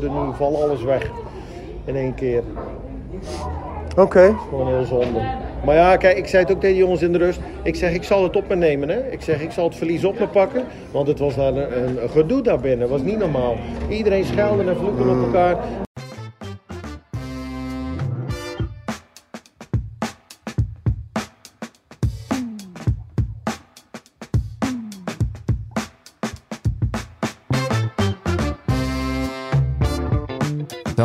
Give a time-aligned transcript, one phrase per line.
[0.00, 1.10] Nu valt alles weg
[1.84, 2.42] in één keer.
[3.96, 4.36] Oké.
[4.48, 5.20] Gewoon heel zonde.
[5.64, 7.40] Maar ja, kijk, ik zei het ook tegen die jongens in de rust.
[7.62, 8.88] Ik zeg, ik zal het op me nemen.
[8.88, 9.10] Hè?
[9.10, 10.64] Ik zeg, ik zal het verlies op me pakken.
[10.90, 12.80] Want het was daar een, een gedoe daar binnen.
[12.80, 13.56] Het was niet normaal.
[13.88, 15.56] Iedereen schelde en vloeken op elkaar.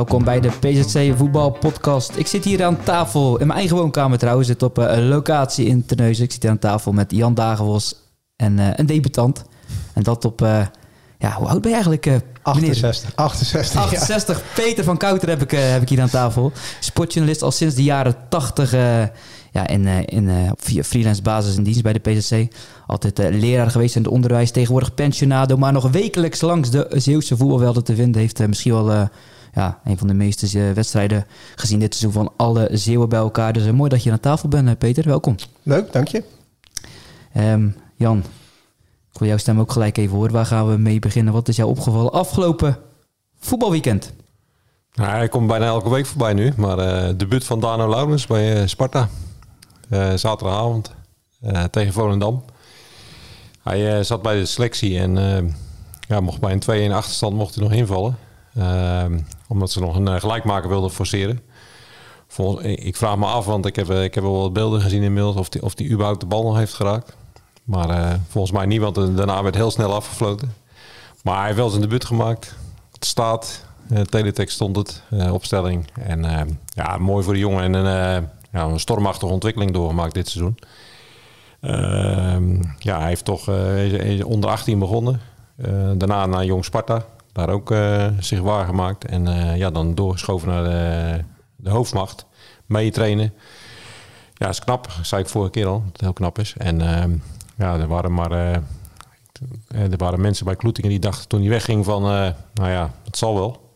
[0.07, 2.15] Welkom bij de PZC Voetbal Podcast.
[2.15, 4.47] Ik zit hier aan tafel, in mijn eigen woonkamer trouwens.
[4.47, 6.23] zit op eh, een locatie in Terneuzen.
[6.23, 7.95] Ik zit hier aan tafel met Jan Dagenbos
[8.35, 9.43] en uh, een debutant.
[9.93, 10.65] En dat op, uh,
[11.17, 12.05] ja, hoe oud ben je eigenlijk?
[12.05, 13.15] Uh, 68.
[13.15, 14.43] 68, 68.
[14.55, 16.51] Peter van Kouter heb ik, heb ik hier aan tafel.
[16.79, 18.71] Sportjournalist al sinds de jaren 80
[19.51, 22.47] ja, in, in, via freelance basis in dienst bij de PZC.
[22.87, 24.51] Altijd leraar geweest in het onderwijs.
[24.51, 28.21] Tegenwoordig pensionado, maar nog wekelijks langs de Zeeuwse voetbalvelden te vinden.
[28.21, 29.09] Heeft misschien wel
[29.57, 31.25] ja, een van de meeste wedstrijden
[31.55, 33.53] gezien dit seizoen van alle Zeeuwen bij elkaar.
[33.53, 35.03] Dus uh, mooi dat je aan tafel bent, Peter.
[35.07, 35.35] Welkom.
[35.63, 36.23] Leuk, dank je.
[37.37, 38.17] Um, Jan,
[39.11, 40.31] ik wil jouw stem ook gelijk even horen.
[40.31, 41.33] Waar gaan we mee beginnen?
[41.33, 42.77] Wat is jou opgevallen afgelopen
[43.39, 44.13] voetbalweekend?
[44.93, 46.53] Nou, hij komt bijna elke week voorbij nu.
[46.57, 49.09] Maar uh, debuut van Dano Laurens bij uh, Sparta.
[49.89, 50.95] Uh, zaterdagavond
[51.71, 52.43] tegen Volendam.
[53.63, 55.15] Hij zat bij de selectie en
[56.07, 58.26] ja, mocht bij een 2-1 achterstand mocht hij nog invallen.
[58.57, 61.41] Ehm, omdat ze nog een uh, gelijkmaker wilden forceren.
[62.27, 65.35] Volgens, ik vraag me af, want ik heb, ik heb wel wat beelden gezien inmiddels
[65.35, 67.17] of die, of die überhaupt de bal nog heeft geraakt.
[67.63, 70.53] Maar volgens mij niet, want daarna werd heel snel afgefloten.
[71.23, 72.55] Maar hij heeft wel zijn debuut gemaakt.
[72.91, 75.85] Het staat, uh, teletext stond het, opstelling.
[75.93, 80.57] En ehm, ja, mooi voor de jongen en een, een stormachtige ontwikkeling doorgemaakt dit seizoen.
[81.61, 83.49] Ehm, ja, hij heeft toch
[84.23, 85.21] onder 18 begonnen.
[85.97, 87.05] daarna naar Jong Sparta
[87.37, 89.05] daar ook uh, zich waargemaakt.
[89.05, 91.23] En uh, ja, dan doorgeschoven naar de,
[91.55, 92.25] de hoofdmacht.
[92.65, 93.33] Meetrainen.
[94.33, 94.91] Ja, is knap.
[95.01, 96.53] Zei ik vorige keer al, dat het heel knap is.
[96.57, 97.03] En uh,
[97.57, 98.31] ja, er waren maar...
[99.67, 102.01] er waren mensen bij Kloetingen die dachten toen hij wegging van...
[102.53, 103.71] nou ja, het zal wel.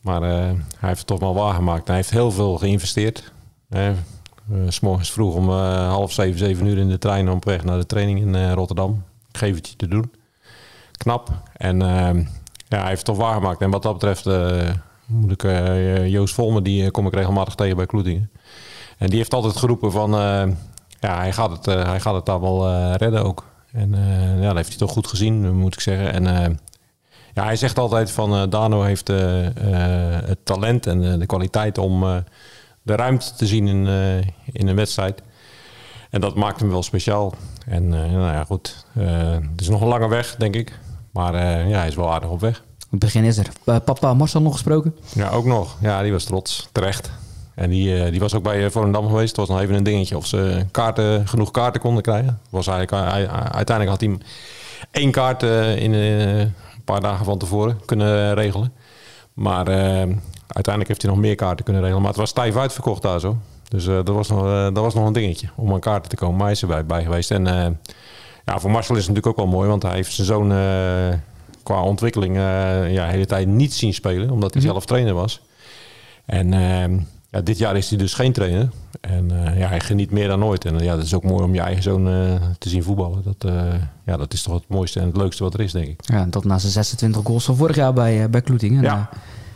[0.00, 1.86] Maar hij heeft het toch wel waargemaakt.
[1.86, 3.32] Hij heeft heel veel geïnvesteerd.
[4.68, 7.86] S morgens vroeg om half zeven, zeven uur in de trein op weg naar de
[7.86, 9.04] training in Rotterdam.
[9.28, 10.12] Ik geef je te doen.
[10.92, 11.30] Knap.
[11.56, 12.24] En ehm,
[12.72, 13.60] ja, hij heeft het toch waargemaakt.
[13.60, 14.70] En wat dat betreft uh,
[15.06, 18.30] moet ik uh, Joost Volmer, die kom ik regelmatig tegen bij Kloetingen.
[18.98, 20.10] En die heeft altijd geroepen van,
[21.00, 23.46] ja, hij gaat het, hij gaat het daar wel redden ook.
[23.72, 23.94] En
[24.40, 26.12] ja, dat heeft hij toch goed gezien, moet ik zeggen.
[26.12, 26.58] En
[27.34, 32.00] ja, hij zegt altijd van, Dano heeft het talent en de kwaliteit om
[32.82, 33.86] de ruimte te zien in,
[34.52, 35.22] in een wedstrijd.
[36.10, 37.34] En dat maakt hem wel speciaal.
[37.66, 40.78] En nou ja, goed, het is nog een lange weg, denk ik.
[41.12, 42.62] Maar uh, ja, hij is wel aardig op weg.
[42.90, 43.48] Het begin is er.
[43.64, 44.96] Uh, papa Marcel nog gesproken?
[45.14, 45.76] Ja, ook nog.
[45.80, 46.68] Ja, die was trots.
[46.72, 47.10] Terecht.
[47.54, 49.28] En die, uh, die was ook bij Volendam geweest.
[49.28, 52.40] Het was nog even een dingetje of ze kaarten, genoeg kaarten konden krijgen.
[52.50, 54.18] Was eigenlijk, hij, uiteindelijk had hij
[54.90, 55.42] één kaart
[55.78, 58.72] in een paar dagen van tevoren kunnen regelen.
[59.32, 59.66] Maar
[60.46, 62.02] uiteindelijk heeft hij nog meer kaarten kunnen regelen.
[62.02, 63.36] Maar het was stijf uitverkocht daar zo.
[63.68, 66.36] Dus dat, was nog, dat was nog een dingetje om aan kaarten te komen.
[66.36, 67.30] Maar hij is erbij bij geweest.
[67.30, 67.46] En
[68.44, 71.14] ja, voor Marcel is het natuurlijk ook wel mooi, want hij heeft zijn zoon uh,
[71.62, 74.74] qua ontwikkeling uh, ja, de hele tijd niet zien spelen, omdat hij mm -hmm.
[74.74, 75.42] zelf trainer was.
[76.24, 77.00] En uh,
[77.30, 78.70] ja, dit jaar is hij dus geen trainer.
[79.00, 80.64] En ja, hij geniet meer dan ooit.
[80.64, 82.04] En ja, dat is ook mooi om je eigen zoon
[82.58, 83.22] te zien voetballen.
[83.24, 83.52] Dat,
[84.04, 86.00] ja, dat is toch het mooiste en het leukste wat er is, denk ik.
[86.02, 88.82] Ja, dat na zijn 26 goals van vorig jaar bij, bij Kloetingen.
[88.82, 89.08] Ja.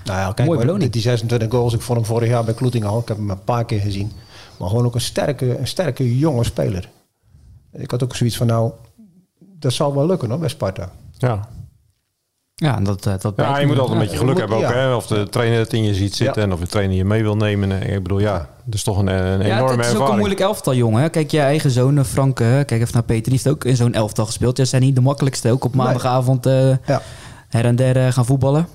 [0.04, 2.98] nou ja, kijk, maar, die 26 goals, ik vond hem vorig jaar bij Kloetingen al.
[2.98, 4.12] Ik heb hem een paar keer gezien.
[4.58, 6.88] Maar gewoon ook een sterke, een sterke jonge speler.
[7.76, 8.72] Ik had ook zoiets van, nou,
[9.38, 10.90] dat zal wel lukken hoor, bij Sparta.
[11.18, 11.48] Ja.
[12.54, 14.62] Ja, dat, dat ja je moet altijd een beetje geluk hebben ook.
[14.62, 14.72] Ja.
[14.72, 14.94] Hè?
[14.94, 16.46] Of de trainer het in je ziet zitten ja.
[16.48, 17.82] en of de trainer je mee wil nemen.
[17.82, 19.76] Ik bedoel, ja, dat is toch een, een enorme ervaring.
[19.76, 21.10] Het is ook een moeilijk elftal, jongen.
[21.10, 24.26] Kijk, je eigen zoon, Frank, kijk even naar Peter, die heeft ook in zo'n elftal
[24.26, 24.56] gespeeld.
[24.56, 25.50] Ja, zijn niet de makkelijkste.
[25.50, 27.02] Ook op maandagavond uh, ja.
[27.48, 28.68] her en der gaan voetballen.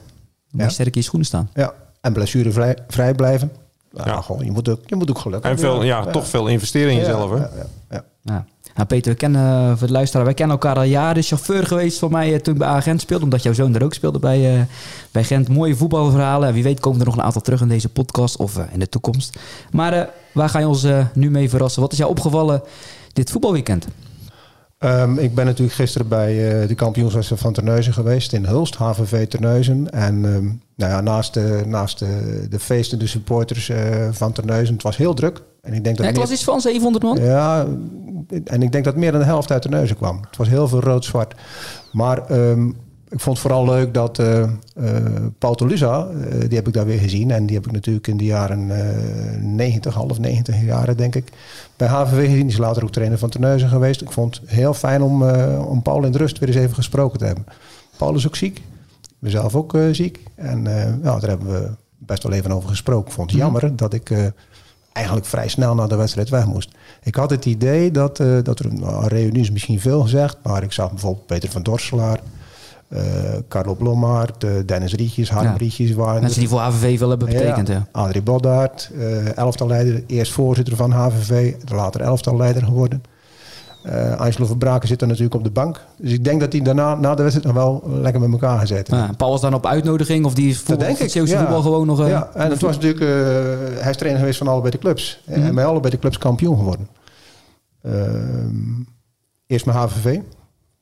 [0.52, 1.50] Dan moet sterk in je schoenen staan.
[1.54, 3.52] Ja, en blessurevrij vrij blijven.
[3.92, 4.22] Nou, ja.
[4.22, 5.64] gewoon, je, moet ook, je moet ook geluk hebben.
[5.64, 7.38] En veel, ja, toch veel investeren in jezelf, hè?
[7.90, 8.04] ja.
[8.24, 8.46] ja.
[8.76, 11.24] Nou, Peter, we kennen, voor het luisteraar, wij kennen elkaar al jaren.
[11.24, 14.20] Chauffeur geweest voor mij toen ik bij Agent speelde, omdat jouw zoon er ook speelde
[14.20, 14.62] bij, uh,
[15.12, 15.50] bij Gent.
[15.50, 16.54] Mooie voetbalverhalen.
[16.54, 19.40] Wie weet komen er nog een aantal terug in deze podcast of in de toekomst.
[19.72, 20.02] Maar uh,
[20.34, 21.82] waar ga je ons nu mee verrassen?
[21.82, 22.62] Wat is jou opgevallen
[23.14, 23.88] dit voetbalweekend?
[24.80, 26.34] Um, ik ben natuurlijk gisteren bij
[26.68, 29.92] de kampioenswedstrijd van Terneuzen geweest in Hulst, HVV Terneuzen.
[29.92, 33.72] En um, nou ja, naast, de, naast de, de feesten, de supporters
[34.12, 35.42] van Terneuzen, het was heel druk.
[35.62, 37.18] En ik denk dat het was iets van 700 man?
[37.18, 37.66] Ja,
[38.44, 40.20] en ik denk dat meer dan de helft uit de neuzen kwam.
[40.28, 41.36] Het was heel veel rood-zwart.
[41.92, 42.76] Maar um,
[43.10, 44.44] ik vond het vooral leuk dat uh,
[45.38, 46.08] Paul Toluza,
[46.48, 47.32] die heb ik daar weer gezien.
[47.32, 48.72] En die heb ik natuurlijk in de jaren
[49.56, 51.32] 90, half 90 jaren denk ik,
[51.76, 52.42] bij HVV gezien.
[52.42, 54.02] Die is later ook trainer van Terneuzen geweest.
[54.02, 55.24] Ik vond het heel fijn om,
[55.58, 57.46] om Paul in de rust weer eens even gesproken te hebben.
[57.98, 58.62] Paul is ook ziek.
[59.20, 60.20] We zelf ook ziek.
[60.36, 60.64] En
[61.02, 63.08] daar hebben we best wel even over gesproken.
[63.08, 63.50] Ik vond het mhm.
[63.50, 64.34] jammer dat ik
[64.92, 66.70] eigenlijk vrij snel na de wedstrijd weg moest.
[67.04, 70.72] Ik had het idee dat, dat er, nou, reunie is misschien veel gezegd, maar ik
[70.72, 72.20] zag bijvoorbeeld Peter van Dorselaar,
[72.94, 73.00] uh,
[73.48, 75.56] Carlo Blommaert, uh, Dennis Rietjes, Harm ja.
[75.58, 77.68] Rietjes waren Mensen die voor HVV veel hebben betekend.
[77.68, 77.88] Ja.
[77.92, 83.04] Adrie Boddaert, uh, elftalleider, eerst voorzitter van HVV, later elftalleider geworden.
[83.86, 85.86] Uh, Angelo Verbraken zit er natuurlijk op de bank.
[85.98, 88.98] Dus ik denk dat hij daarna, na de wedstrijd, nog wel lekker met elkaar gezeten
[88.98, 91.40] ja, Paul was dan op uitnodiging of die is voor denk ik, ja.
[91.40, 92.08] voetbal gewoon nog...
[92.08, 93.00] ja, en het was natuurlijk...
[93.80, 95.22] hij is trainer geweest van allebei de clubs.
[95.26, 95.44] Mm -hmm.
[95.44, 96.88] En bij allebei de clubs kampioen geworden.
[97.82, 98.82] Ehm,
[99.48, 100.20] eerst met HVV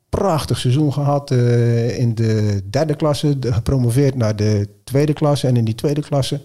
[0.10, 5.48] prachtig seizoen gehad in de derde klasse, gepromoveerd naar de tweede klasse.
[5.48, 6.42] En in die tweede klasse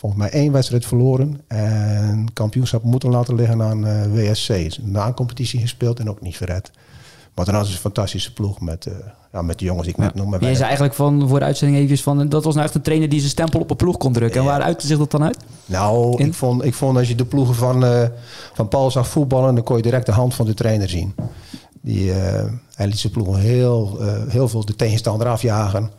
[0.00, 1.40] volgens mij één wedstrijd verloren.
[1.46, 4.78] En kampioenschap moeten laten liggen aan uh, WSC.
[4.82, 6.70] Na een competitie gespeeld en ook niet verred.
[7.34, 8.94] Maar dan hadden ze een fantastische ploeg met, uh,
[9.32, 10.32] ja, met de jongens die ik net noem.
[10.32, 12.28] Je zei eigenlijk van, voor de uitzending even van...
[12.28, 14.40] dat was nou echt een trainer die zijn stempel op een ploeg kon drukken.
[14.40, 15.38] En waar uitte zich dat dan uit?
[15.66, 18.02] Nou, ik vond, ik vond als je de ploegen van, uh,
[18.52, 19.54] van Paul zag voetballen...
[19.54, 21.14] dan kon je direct de hand van de trainer zien.
[21.80, 22.12] Die,
[22.74, 23.98] hij liet zijn ploeg heel,
[24.28, 25.90] heel veel de tegenstander afjagen.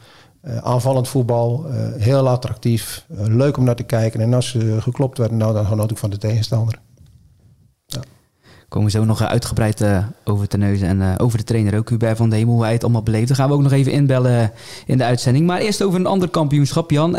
[0.44, 1.66] Uh, aanvallend voetbal,
[1.98, 4.20] heel attractief, leuk om naar te kijken.
[4.22, 6.80] En als ze geklopt werden, nou, dan genoot ik van de tegenstander.
[7.86, 8.00] Ja.
[8.68, 9.86] Komen we zo nog uitgebreid
[10.24, 12.84] over te neuzen en over de trainer ook, Hubert van de Hemel, hoe hij het
[12.84, 13.28] allemaal beleefd.
[13.28, 14.52] Dan gaan we ook nog even inbellen
[14.86, 15.46] in de uitzending.
[15.46, 17.18] Maar eerst over een ander kampioenschap, Jan.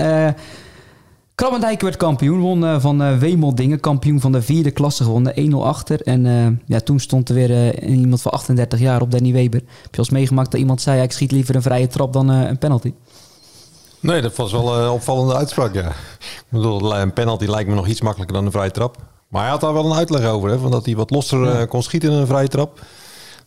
[1.34, 6.00] Krabbendijk werd kampioen, won van Wemeldingen, kampioen van de vierde klasse gewonnen, 1-0 achter.
[6.00, 9.60] En ja, toen stond er weer iemand van 38 jaar op, Danny Weber.
[9.82, 12.58] Heb je als meegemaakt dat iemand zei, ik schiet liever een vrije trap dan een
[12.58, 12.92] penalty?
[14.02, 15.88] Nee, dat was wel een opvallende uitspraak, ja.
[16.18, 18.96] Ik bedoel, een penalty lijkt me nog iets makkelijker dan een vrije trap.
[19.28, 21.82] Maar hij had daar wel een uitleg over, hè, van dat hij wat losser kon
[21.82, 22.80] schieten in een vrije trap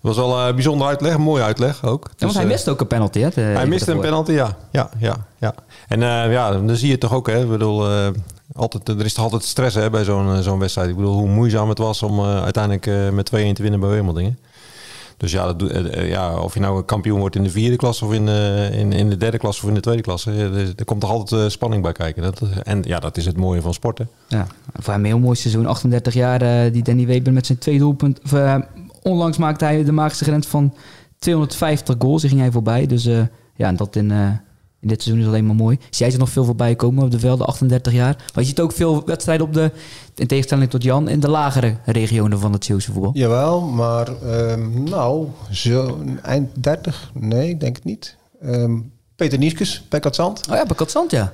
[0.05, 2.03] was wel een bijzonder uitleg, een mooie uitleg ook.
[2.03, 3.41] Ja, want hij dus, miste ook een penalty, hè?
[3.41, 4.57] hij miste een penalty, ja.
[4.71, 5.53] Ja, ja, ja.
[5.87, 7.41] En uh, ja, dan zie je toch ook, hè.
[7.41, 8.07] Ik bedoel, uh,
[8.55, 10.89] altijd, er is toch altijd stress hè, bij zo'n zo'n wedstrijd.
[10.89, 14.39] Ik bedoel, hoe moeizaam het was om uh, uiteindelijk met 2-1 te winnen bij Wemeldingen.
[15.17, 18.13] Dus ja, dat, ja, of je nou een kampioen wordt in de vierde klas of
[18.13, 20.31] in, in, in de derde klas of in de tweede klasse.
[20.75, 22.23] Er, komt toch altijd spanning bij kijken.
[22.23, 24.09] Dat, en ja, dat is het mooie van sporten.
[24.27, 25.65] Ja, voor hem een heel mooi seizoen.
[25.65, 28.19] 38 jaar, die Danny Weber met zijn twee doelpunt,
[29.01, 30.73] onlangs maakte hij de magische grens van
[31.19, 32.21] 250 goals.
[32.21, 32.87] Die ging hij voorbij.
[32.87, 33.21] Dus uh,
[33.55, 34.39] ja, dat in,
[34.85, 35.77] in dit seizoen is alleen maar mooi.
[35.89, 38.15] Zie jij er nog veel voorbij komen op de velden, 38 jaar.
[38.33, 39.71] Maar je ziet ook veel wedstrijden op de,
[40.15, 43.11] in tegenstelling tot Jan, in de lagere regionen van het Zeeuwse voetbal.
[43.13, 44.07] Jawel, maar
[44.51, 47.11] um, nou, zo eind 30?
[47.13, 48.15] Nee, denk het niet.
[48.43, 50.47] Um, Peter Nieskes bij Katzand.
[50.49, 51.33] Oh ja, bij Katzand, ja.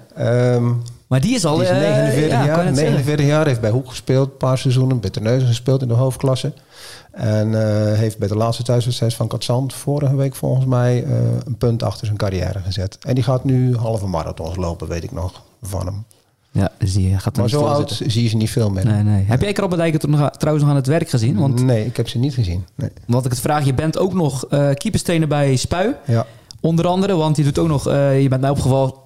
[0.55, 1.55] Um, maar die is al...
[1.55, 4.99] Die is 49 uh, ja, jaar, 49 jaar, heeft bij Hoek gespeeld, een paar seizoenen.
[4.99, 6.53] Bij Terneuzen gespeeld in de hoofdklasse.
[7.11, 7.57] En uh,
[7.93, 11.11] heeft bij de laatste thuiswedstrijd van Katzand vorige week volgens mij uh,
[11.45, 12.97] een punt achter zijn carrière gezet.
[13.01, 16.03] En die gaat nu halve marathons lopen, weet ik nog, van hem.
[16.51, 18.11] Ja, dus die gaat maar zo oud zitten.
[18.11, 18.85] zie je ze niet veel meer.
[18.85, 19.23] Nee, nee.
[19.23, 21.37] Heb jij Krabbendijk trouwens nog aan het werk gezien?
[21.37, 22.65] Want, nee, ik heb ze niet gezien.
[22.75, 22.89] Nee.
[23.07, 25.95] Want ik het vraag, je bent ook nog uh, keeperstrainer bij Spui.
[26.05, 26.25] Ja.
[26.59, 28.57] Onder andere, want je doet ook nog, je bent nou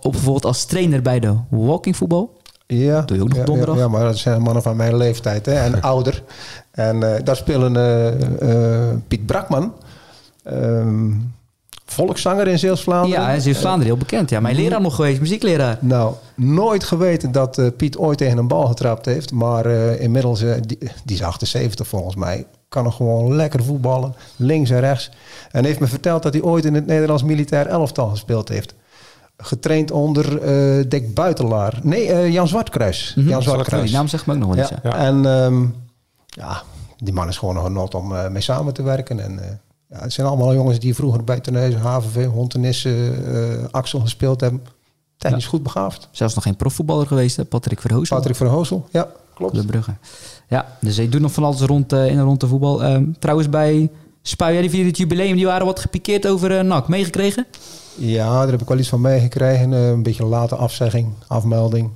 [0.02, 2.42] opgevolgd als trainer bij de walkingvoetbal.
[2.68, 3.78] Ja, doe je ook nog ja, donderdag?
[3.78, 6.24] Ja, maar dat zijn mannen van mijn leeftijd hè, en ouder.
[6.72, 7.76] En uh, daar spelen
[8.42, 9.74] uh, Piet Brakman,
[10.48, 11.34] um,
[11.86, 13.22] volkszanger in Zeeuws-Vlaanderen.
[13.22, 14.30] Ja, in Zeeuws-Vlaanderen heel bekend.
[14.30, 15.78] Ja, mijn leraar nog geweest, muziekleraar.
[15.82, 19.32] Nou, nooit geweten dat Piet ooit tegen een bal getrapt heeft.
[19.32, 19.66] Maar
[20.00, 25.12] inmiddels, die, die is 78 volgens mij, kan nog gewoon lekker voetballen, links en rechts.
[25.52, 28.74] En heeft me verteld dat hij ooit in het Nederlands militair elftal gespeeld heeft
[29.38, 31.80] getraind onder uh, Dick Buitelaar.
[31.84, 33.14] Nee, uh, Jan Zwartkruis.
[33.16, 33.32] Mm -hmm.
[33.32, 33.84] Jan Zwartkruis.
[33.84, 34.70] Die naam zegt me ook nog wel eens.
[34.70, 34.80] Ja.
[34.84, 34.96] ja.
[34.96, 35.76] En um,
[36.26, 36.62] ja,
[36.98, 39.20] die man is gewoon een not om uh, mee samen te werken.
[39.20, 39.40] En
[39.90, 44.64] ja, het zijn allemaal jongens die vroeger bij Terneuzen, HVV, Hontenisse, Axel gespeeld hebben.
[45.18, 45.50] Technisch ja.
[45.50, 46.08] goed begaafd.
[46.12, 47.46] Zelfs nog geen profvoetballer geweest, hè?
[47.46, 48.16] Patrick Verhoosel.
[48.18, 49.56] Patrick Verhoosel, ja, klopt.
[49.56, 49.94] De Brugge.
[50.48, 52.84] Ja, dus hij doet nog van alles rond in en rond de voetbal.
[52.84, 53.90] Um, trouwens, bij
[54.28, 56.88] Spuien, die vierde het jubileum, die waren wat gepikeerd over NAC.
[56.88, 57.46] Meegekregen?
[57.96, 59.72] Ja, daar heb ik wel iets van meegekregen.
[59.72, 61.92] Uh, een beetje late afzegging, afmelding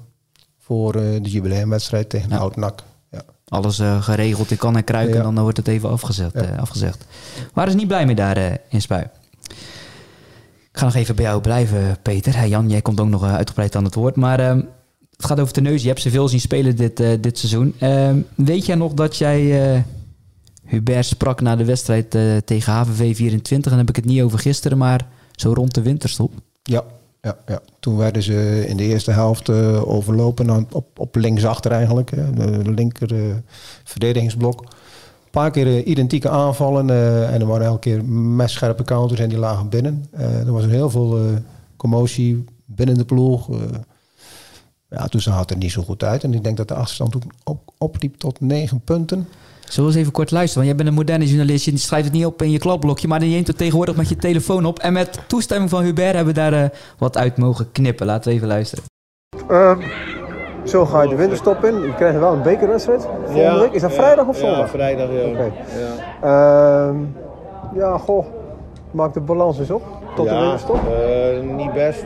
[0.60, 2.38] voor uh, de jubileumwedstrijd tegen ja.
[2.38, 2.84] Oud-NAC.
[3.12, 3.22] Ja.
[3.48, 5.24] Alles uh, geregeld, ik kan en kruiken ja.
[5.24, 6.56] en dan wordt het even afgezet, ja.
[6.56, 7.06] afgezegd.
[7.54, 9.04] Waren ze niet blij mee daar in Spui?
[10.72, 12.38] Ik ga nog even bij jou blijven, Peter.
[12.38, 14.16] Hey, Jan, jij komt ook nog uitgebreid aan het woord.
[14.16, 14.62] Maar ehm,
[15.16, 15.82] het gaat over neus.
[15.82, 17.76] Je hebt ze veel zien spelen dit, dit seizoen.
[17.80, 19.86] Ehm, weet jij nog dat jij...
[20.70, 22.10] Hubert sprak na de wedstrijd
[22.46, 23.72] tegen HVV 24.
[23.72, 26.34] En dan heb ik het niet over gisteren, maar zo rond de winterstop.
[26.64, 26.84] Ja,
[27.22, 27.60] ja, ja.
[27.80, 32.12] Toen werden ze in de eerste helft uh, overlopen op, op linksachter eigenlijk.
[32.12, 32.34] Hè,
[32.64, 33.36] de linker uh,
[33.84, 34.62] verdedigingsblok.
[34.62, 36.90] Een paar keer uh, identieke aanvallen
[37.30, 38.04] en er waren elke keer
[38.50, 40.06] scherpe counters en die lagen binnen.
[40.12, 41.20] er was heel veel
[41.76, 43.50] commotie binnen de ploeg.
[44.90, 46.24] ja, toen zag het er niet zo goed uit.
[46.24, 49.28] En ik denk dat de achterstand toen op, opliep tot negen punten.
[49.70, 50.66] Zullen we eens even kort luisteren?
[50.66, 51.66] Want jij bent een moderne journalist.
[51.66, 53.08] Je schrijft het niet op in je kladblokje.
[53.08, 54.80] Maar je neemt het tegenwoordig met je telefoon op.
[54.80, 56.64] En met toestemming van Hubert hebben we daar uh,
[56.98, 58.06] wat uit mogen knippen.
[58.06, 58.84] Laten we even luisteren.
[59.52, 59.78] Uh,
[60.64, 61.82] zo ga je de winterstop in.
[61.82, 63.72] Je krijgt wel een bekerwedstrijd volgende ja, week.
[63.72, 64.60] Is dat vrijdag of zondag?
[64.60, 65.10] Ja, vrijdag.
[65.12, 65.28] Ja.
[65.28, 65.52] Okay.
[66.22, 66.90] Ja.
[66.90, 66.96] Uh,
[67.76, 68.26] ja, goh.
[68.92, 69.84] Maak de balans eens op.
[70.16, 70.76] Tot ja, de winterstop.
[70.76, 72.04] Uh, niet best.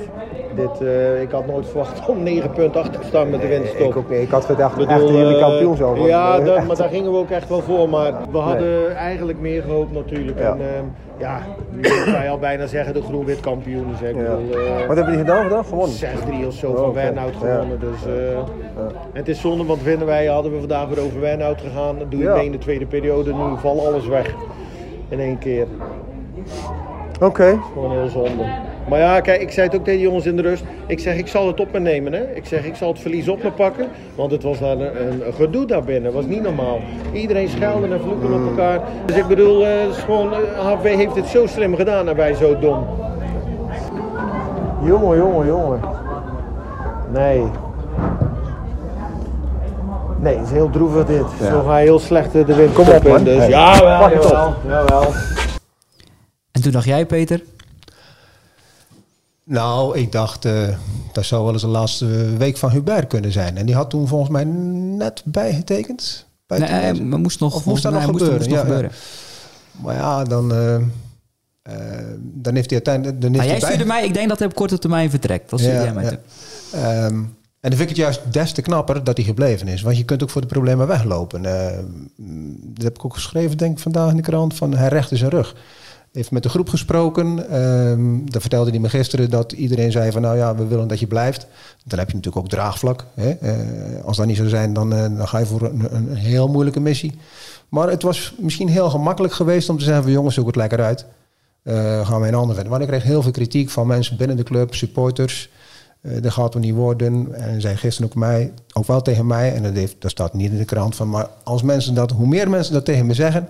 [0.56, 3.90] Dit, uh, ik had nooit verwacht om 9 punten achter te staan met de winterstop.
[3.90, 6.08] Ik, ook, ik had gedacht Bedoel, echt jullie kampioen zo.
[6.08, 7.90] Ja, dat, maar daar gingen we ook echt wel voor.
[7.90, 8.88] Maar we hadden nee.
[8.88, 10.40] eigenlijk meer gehoopt natuurlijk.
[10.40, 10.52] Ja.
[10.52, 10.66] En, uh,
[11.18, 13.86] ja, nu kan je al bijna zeggen de groen-wit kampioen.
[13.90, 14.16] Dus ja.
[14.16, 15.68] bedoel, uh, Wat hebben die gedaan vandaag?
[15.68, 15.96] Gewonnen?
[16.44, 17.04] 6-3 of zo oh, van okay.
[17.04, 17.80] Wijnhout gewonnen.
[17.82, 17.88] Ja.
[17.90, 18.90] Dus, ja.
[19.14, 22.00] Het is zonde, want winnen wij, hadden we vandaag weer over Wijnhout gegaan.
[22.00, 23.34] Dan doe je mee in de tweede periode.
[23.34, 24.34] Nu valt alles weg.
[25.10, 25.68] In één keer.
[27.16, 27.26] Oké.
[27.26, 27.60] Okay.
[27.74, 28.44] Gewoon heel zonde.
[28.90, 30.63] Maar ja, kijk, ik zei het ook tegen de jongens in de rust.
[30.88, 32.13] Ik zeg, ik zal het op me nemen.
[32.13, 32.36] Hè?
[32.36, 33.88] Ik zeg, ik zal het verlies op me pakken.
[34.16, 36.04] Want het was daar een, een gedoe daarbinnen.
[36.04, 36.80] Het was niet normaal.
[37.13, 38.80] Iedereen schelde en vloeken op elkaar.
[39.06, 42.60] Dus ik bedoel, uh, is gewoon, HV heeft het zo slim gedaan en wij zo
[42.60, 42.86] dom.
[44.84, 45.80] Jongen, jongen, jongen.
[47.13, 47.44] Nee.
[50.20, 51.25] Nee, het is heel droevig dit.
[51.40, 51.50] Ja.
[51.50, 53.24] Zo ga je heel slecht de wind Kom op, man.
[53.24, 53.50] Dus hey.
[53.50, 55.13] ja, wel, het jawel, jawel.
[56.52, 57.42] En toen dacht jij, Peter?
[59.46, 60.78] Nou, ik dacht, uh,
[61.12, 62.06] dat zou wel eens de laatste
[62.38, 63.58] week van Hubert kunnen zijn.
[63.58, 66.28] En die had toen volgens mij net bijgetekend.
[66.48, 68.38] Bij nee, maar moest nog, of moest dat nog gebeuren?
[68.38, 68.92] Moest, moest nog gebeuren.
[69.82, 70.84] Maar ja, dan, uh, uh,
[72.20, 73.22] dan heeft hij uiteindelijk...
[73.22, 75.50] Dan heeft jij stuurde mij, ik denk dat hij op korte termijn vertrekt.
[75.50, 76.20] Dat ja, jij mij
[76.72, 77.06] ja.
[77.06, 79.82] Um, en dan vind ik het juist des te knapper dat hij gebleven is.
[79.82, 81.42] Want je kunt ook voor de problemen weglopen.
[82.74, 84.54] dat heb ik ook geschreven, denk ik, vandaag in de krant.
[84.54, 85.56] Van hij recht zijn rug
[86.13, 87.55] heeft met de groep gesproken.
[87.62, 91.00] Um, dan vertelde hij me gisteren dat iedereen zei van nou ja, we willen dat
[91.00, 91.48] je blijft.
[91.84, 93.05] Dan heb je natuurlijk ook draagvlak.
[93.13, 93.36] Hè?
[93.41, 96.48] Uh, als dat niet zou zijn, dan, uh, dan ga je voor een, een, heel
[96.48, 97.20] moeilijke missie.
[97.70, 100.82] Maar het was misschien heel gemakkelijk geweest om te zeggen van jongens, zoek het lekker
[100.82, 101.05] uit.
[101.63, 102.72] Uh, gaan we een ander verder.
[102.72, 105.50] Want ik kreeg heel veel kritiek van mensen binnen de club, supporters.
[106.01, 107.36] dat gaat er niet worden.
[107.36, 110.51] En zei gisteren ook mij, ook wel tegen mij, en dat, heeft, dat staat niet
[110.51, 113.50] in de krant van, maar als mensen dat, hoe meer mensen dat tegen me zeggen,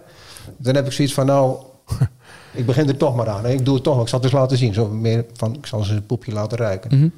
[0.58, 1.58] dan heb ik zoiets van nou,
[2.54, 3.46] ik begin er toch maar aan.
[3.46, 4.02] Ik doe het toch.
[4.02, 4.74] Ik zal het dus laten zien.
[4.74, 6.96] Zo meer van, ik zal ze een poepje laten ruiken.
[6.96, 7.12] Mm -hmm.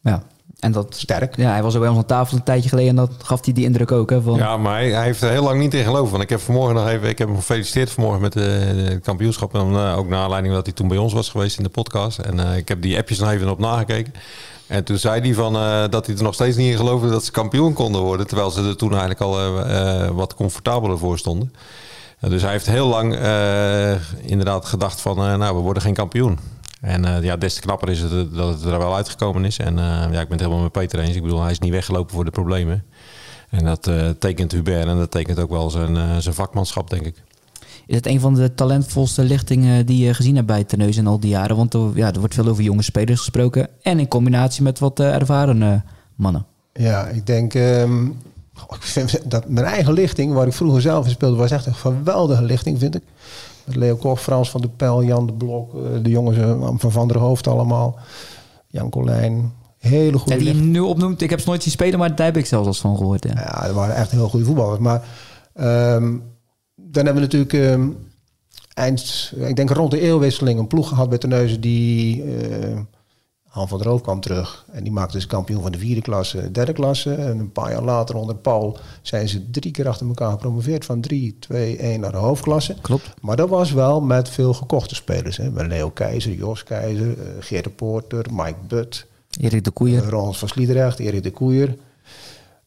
[0.00, 0.22] Ja.
[0.60, 1.36] En dat, Sterk.
[1.36, 3.54] Ja, hij was ook bij ons aan tafel een tijdje geleden en dat gaf hij
[3.54, 4.10] die indruk ook.
[4.10, 4.36] Hè, van...
[4.36, 6.10] Ja, maar hij, hij, heeft er heel lang niet in geloven.
[6.10, 9.54] Want ik heb vanmorgen nog even, ik heb hem gefeliciteerd vanmorgen met de, de kampioenschap.
[9.54, 12.18] En uh, ook naar aanleiding dat hij toen bij ons was geweest in de podcast.
[12.18, 14.12] En uh, ik heb die appjes nog even op nagekeken.
[14.66, 17.24] En toen zei hij van, uh, dat hij er nog steeds niet in geloofde dat
[17.24, 18.26] ze kampioen konden worden.
[18.26, 21.52] Terwijl ze er toen eigenlijk al wat comfortabeler voor stonden
[22.20, 26.38] dus hij heeft heel lang uh, inderdaad gedacht van, uh, nou, we worden geen kampioen.
[26.80, 29.58] En uh, ja, des te knapper is het dat het er wel uitgekomen is.
[29.58, 31.16] En ja, ik ben het helemaal met Peter eens.
[31.16, 32.84] Ik bedoel, hij is niet weggelopen voor de problemen.
[33.50, 37.22] En dat tekent Hubert en dat tekent ook wel zijn, zijn vakmanschap, denk ik.
[37.86, 41.20] Is het een van de talentvolste lichtingen die je gezien hebt bij Teneus in al
[41.20, 41.56] die jaren?
[41.56, 43.68] Want er, ja, er wordt veel over jonge spelers gesproken.
[43.82, 46.46] En in combinatie met wat ervaren mannen.
[46.72, 47.54] Ja, ik denk...
[47.54, 48.16] Um
[48.70, 51.74] ik vind dat mijn eigen lichting, waar ik vroeger zelf in speelde, was echt een
[51.74, 53.02] geweldige lichting, vind ik.
[53.64, 56.92] Met Leo Koch, Frans van der Pijl, Jan de Blok, eh, de jongens eh, van
[56.92, 57.98] Van der Hoofd allemaal.
[58.66, 59.52] Jan Colijn.
[59.78, 60.32] Hele goede.
[60.32, 62.46] En die je nu opnoemt, ik heb ze nooit zien spelen, maar daar heb ik
[62.46, 63.24] zelfs als van gehoord.
[63.24, 64.80] Ja, ja dat waren echt heel goede voetballers.
[64.80, 65.02] Maar
[65.94, 66.22] um,
[66.74, 67.96] dan hebben we natuurlijk um,
[68.74, 72.78] eind, ik denk rond de eeuwwisseling, een ploeg gehad bij Terneuzen die uh,
[73.56, 76.50] Han van der Roof kwam terug en die maakte dus kampioen van de vierde klasse,
[76.50, 77.14] derde klasse.
[77.14, 81.00] En een paar jaar later onder Paul zijn ze drie keer achter elkaar gepromoveerd van
[81.00, 82.76] 3, 2, 1 naar de hoofdklasse.
[82.80, 83.14] Klopt.
[83.20, 85.36] Maar dat was wel met veel gekochte spelers.
[85.36, 85.50] Hè.
[85.50, 89.06] Met Leo Keizer, Jos Keizer, uh, Geert de Poorter, Mike Butt.
[89.40, 90.02] Erik de Koeier.
[90.02, 91.76] Uh, Ronald van Sliedrecht, Erik de Koeier.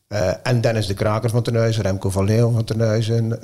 [0.08, 3.40] Uh, en Dennis de Kraker van Terneuzen, Remco van Leeuwen van Terneuzen.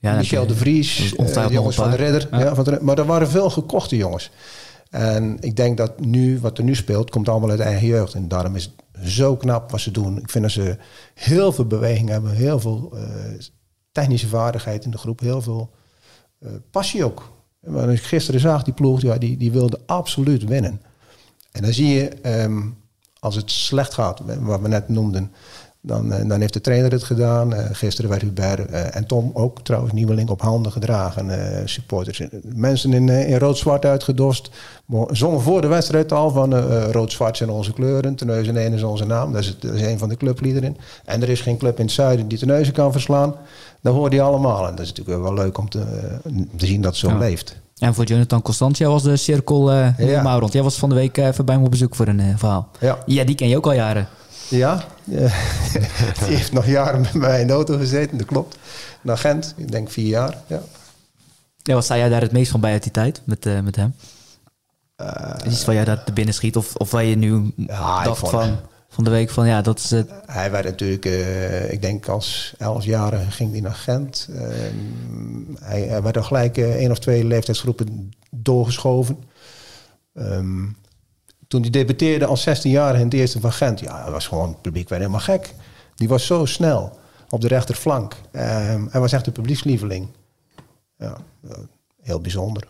[0.00, 2.28] Ja, Michel de Vries, uh, jongens van de Redder.
[2.30, 2.54] Ja.
[2.54, 4.30] van de, maar er waren veel gekochte jongens.
[4.90, 8.14] En ik denk dat nu, wat er nu speelt, komt allemaal uit eigen jeugd.
[8.14, 10.18] En daarom is het zo knap wat ze doen.
[10.18, 10.76] Ik vind dat ze
[11.14, 13.02] heel veel beweging hebben, heel veel uh,
[13.92, 15.70] technische vaardigheid in de groep, heel veel
[16.40, 17.32] uh, passie ook.
[17.60, 20.82] Maar als ik gisteren zag, die ploeg, ja, die, die wilde absoluut winnen.
[21.52, 22.10] En dan zie je,
[22.42, 22.76] um,
[23.18, 25.32] als het slecht gaat, wat we net noemden,
[25.82, 27.54] Dan, eh, dan heeft de trainer het gedaan.
[27.54, 31.68] Eh, gisteren werd Hubert eh, en Tom ook trouwens nieuweling op handen gedragen.
[31.68, 32.22] supporters.
[32.54, 34.50] Mensen in, in rood-zwart uitgedost.
[35.10, 36.54] Zongen voor de wedstrijd al van
[36.90, 38.14] rood-zwart zijn onze kleuren.
[38.14, 39.32] Terneuzen 1 is onze naam.
[39.32, 40.76] Dat is, het- dat is een van de clubliederen.
[41.04, 43.34] En er is geen club in het zuiden die Terneuzen kan verslaan.
[43.82, 44.66] Dat hoor je allemaal.
[44.68, 45.82] En dat is natuurlijk wel leuk om te,
[46.56, 47.18] te zien dat het zo Ja.
[47.18, 47.56] leeft.
[47.78, 50.52] En voor Jonathan Constantia was de cirkel eh helemaal rond.
[50.52, 52.68] Jij was van de week even bij me op bezoek voor een verhaal.
[52.80, 52.98] Ja.
[53.06, 54.06] Ja, die ken je ook al jaren.
[54.50, 58.58] Ja, die heeft nog jaren met mij in de auto gezeten, dat klopt.
[59.02, 60.36] Naar Gent, ik denk vier jaar.
[60.46, 60.62] Ja.
[61.62, 63.76] Ja, wat sta jij daar het meest van bij uit die tijd met, eh, met
[63.76, 63.94] hem?
[65.44, 66.56] Is iets waar jij daar te binnen schiet?
[66.56, 69.90] Of, of waar je nu Ja, dacht van, van de week van ja, dat is
[69.90, 70.10] het.
[70.26, 74.28] Hij werd natuurlijk, eh, ik denk als elfjarige ging hij naar Gent.
[74.34, 79.18] Ehm, hij, hij werd al gelijk één of twee leeftijdsgroepen doorgeschoven.
[80.14, 80.64] Ehm,
[81.50, 84.60] toen hij debuteerde als 16-jarige in het eerste van Gent, ja, hij was gewoon, het
[84.60, 85.54] publiek werd helemaal gek.
[85.94, 86.98] Die was zo snel
[87.30, 88.16] op de rechterflank.
[88.30, 90.08] Ehm, hij was echt een publiekslieveling.
[90.98, 91.16] Ja,
[91.48, 91.58] eh,
[92.02, 92.68] heel bijzonder.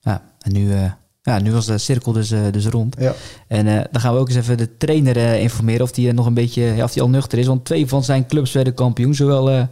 [0.00, 2.96] Ja, en nu, eh, ja, nu was de cirkel dus, eh, dus rond.
[2.98, 3.14] Ja.
[3.46, 6.62] En dan gaan we ook eens even de trainer informeren of die nog een beetje,
[6.62, 7.46] ja, of die al nuchter is.
[7.46, 9.68] Want twee van zijn clubs werden kampioen, zowel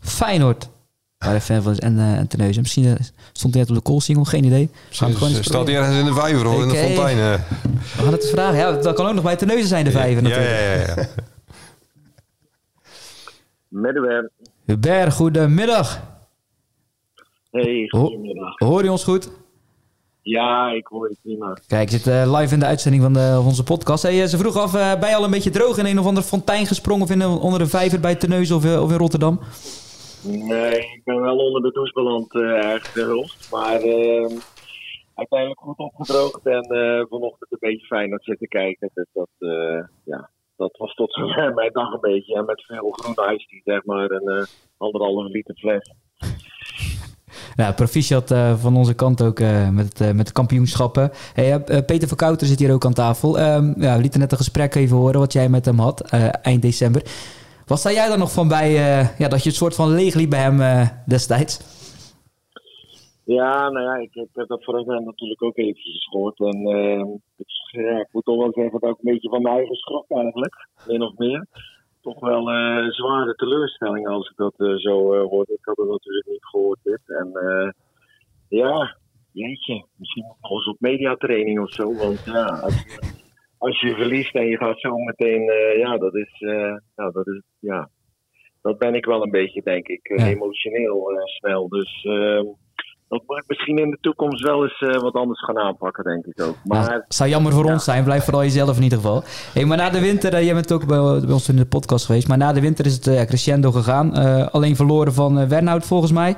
[0.00, 0.68] Feyenoord,
[1.18, 2.62] waar fan van is, en, eh en Terneuzen.
[2.62, 2.94] Misschien eh,
[3.32, 4.70] stond hij net op de call-single, geen idee.
[4.90, 7.18] Gaan gewoon eens Staat hij ergens in de vijver of in de eh, fontein?
[7.18, 7.32] eh?
[7.62, 8.56] We gaan het eens vragen.
[8.58, 10.60] Ja, dat kan ook nog bij Terneuzen zijn, de vijver ja, natuurlijk.
[10.60, 11.08] ja, ja, ja.
[13.68, 14.30] Middenwerp.
[14.64, 16.02] Hubert, goedemiddag.
[17.50, 18.58] Hey, Ho- goedemiddag.
[18.58, 19.28] Hoor je ons goed?
[20.22, 21.58] Ja, ik hoor je prima.
[21.66, 24.02] Kijk, ik zit eh, live in de uitzending van, de, van onze podcast.
[24.02, 26.06] Hey, eh, ze vroeg af, eh, ben je al een beetje droog in een of
[26.06, 27.02] andere fontein gesprongen...
[27.02, 29.40] of in een, onder een vijver bij Terneuzen of, eh, of in Rotterdam?
[30.26, 33.50] Nee, ik ben wel onder de douche beland eh de hulst.
[33.50, 34.36] Maar eh,
[35.16, 38.90] uiteindelijk goed opgedroogd en eh, vanochtend een beetje fijn aan zitten kijken.
[38.94, 42.34] Dus dat, eh, ja, dat was tot zover mijn dag een beetje.
[42.34, 44.44] En met veel groen ijs zeg maar eh,
[44.76, 45.94] anderhalve liter fles.
[47.56, 49.38] Nou, proficiat van onze kant ook
[49.72, 51.10] met, met de kampioenschappen.
[51.34, 53.38] Hey, Peter van Kouter zit hier ook aan tafel.
[53.38, 56.10] Ehm, ja, we lieten net een gesprek even horen wat jij met hem had
[56.42, 57.02] eind december.
[57.66, 60.14] Wat sta jij daar nog van bij eh, ja, dat je het soort van leeg
[60.14, 61.54] liep bij hem eh, destijds?
[63.24, 66.38] Ja, nou ja, ik, ik heb dat vorig jaar natuurlijk ook eventjes gehoord.
[66.38, 67.00] En eh,
[67.36, 70.04] ik, ja, ik moet toch wel zeggen dat ik een beetje van mijn eigen schrok
[70.08, 71.46] eigenlijk, min of meer.
[72.00, 75.52] Toch wel een zware teleurstelling als ik dat zo eh hoorde.
[75.52, 77.00] Ik had het natuurlijk niet gehoord dit.
[77.06, 77.32] En
[78.48, 78.96] ja,
[79.32, 81.94] jeetje, misschien nog eens op mediatraining of zo.
[81.94, 82.84] Want ja, als
[83.66, 87.26] als je verliest en je gaat zo meteen, eh, ja, dat is, eh, nou, dat
[87.26, 87.88] is, ja,
[88.62, 90.26] dat ben ik wel een beetje, denk ik, eh, Ja.
[90.30, 91.68] emotioneel eh, snel.
[91.68, 92.44] Dus ehm,
[93.08, 96.42] dat moet ik misschien in de toekomst wel eens wat anders gaan aanpakken, denk ik
[96.42, 96.56] ook.
[96.64, 97.72] Maar, Maar zou jammer voor ja.
[97.72, 98.04] ons zijn.
[98.04, 99.22] Blijf vooral jezelf in ieder geval.
[99.54, 102.28] Hey, maar na de winter, jij bent ook bij, bij ons in de podcast geweest.
[102.28, 104.12] Maar na de winter is het crescendo gegaan.
[104.50, 106.36] Alleen verloren van Wernhout volgens mij.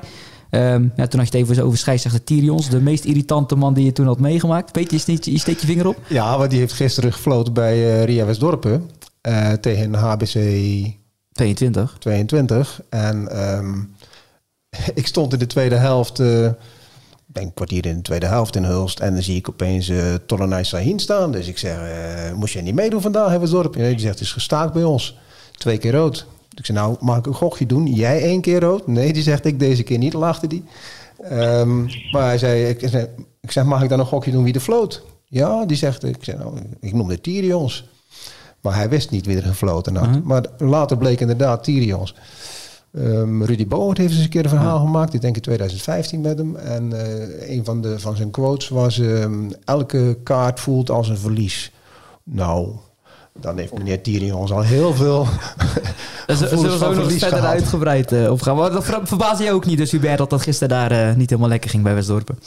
[0.49, 2.69] Ehm, ja, toen had je het even over scheidsrechter Tyrions.
[2.69, 4.75] De meest irritante man die je toen had meegemaakt.
[4.75, 5.97] Weet je, je steekt je, je steekt je vinger op?
[6.07, 8.89] Ja, want die heeft gisteren gefloten bij eh Ria Westdorpen
[9.21, 10.33] eh, tegen HBC
[11.31, 11.95] 22.
[11.99, 12.81] 22.
[12.89, 13.79] En ehm,
[15.01, 18.55] ik stond in de tweede helft, eh, ik denk een kwartier in de tweede helft
[18.55, 18.99] in Hulst.
[18.99, 21.31] En dan zie ik opeens uh, Tolonai Sahin staan.
[21.31, 23.75] Dus ik zeg, eh, moest jij niet meedoen vandaag, Westdorp?
[23.75, 25.17] Nee, die zegt, het is gestaakt bij ons.
[25.51, 26.25] Twee keer rood.
[26.59, 27.85] Ik zei, nou, mag ik een gokje doen?
[27.85, 28.87] Jij één keer rood?
[28.87, 30.63] Nee, die zegt, ik deze keer niet, lachte die.
[31.21, 33.07] Ehm, maar hij zei ik, zei,
[33.41, 35.03] ik zeg, mag ik dan een gokje doen wie de floot?
[35.25, 37.89] Ja, die zegt, ik zeg, nou, ik noemde Tyrions.
[38.61, 40.09] Maar hij wist niet wie er gefloten had.
[40.09, 40.21] Mhm.
[40.23, 42.15] Maar later bleek inderdaad Tyrions.
[42.93, 45.13] Ehm, Rudy Boot heeft eens een keer een verhaal gemaakt.
[45.13, 46.55] Ik denk in 2015 met hem.
[46.55, 48.99] En eh, een van, de, van zijn quotes was...
[48.99, 51.71] ehm, elke kaart voelt als een verlies.
[52.23, 52.69] Nou,
[53.33, 55.25] dan heeft meneer Tyrions al heel veel
[56.27, 57.45] Dus, zullen we zo nog verder gehad.
[57.45, 58.55] uitgebreid eh, op gaan.
[58.55, 61.29] Maar dat ver- verbaasde je ook niet, dus Hubert, dat dat gisteren daar eh, niet
[61.29, 62.37] helemaal lekker ging bij Westdorpen.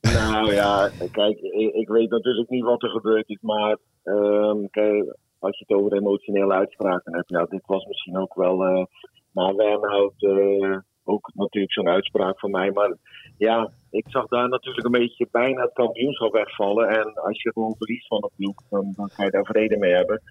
[0.00, 5.16] Nou ja, kijk, ik, ik weet natuurlijk niet wat er gebeurd is, maar ehm, kijk,
[5.38, 8.84] als je het over emotionele uitspraken hebt, ja, dit was misschien ook wel eh
[9.32, 12.70] na Wernhout eh, ook natuurlijk zo'n uitspraak van mij.
[12.70, 12.94] Maar
[13.38, 16.88] ja, ik zag daar natuurlijk een beetje bijna het kampioenschap wegvallen.
[16.88, 20.22] En als je gewoon verliest van een ploeg, dan, ga je daar vrede mee hebben.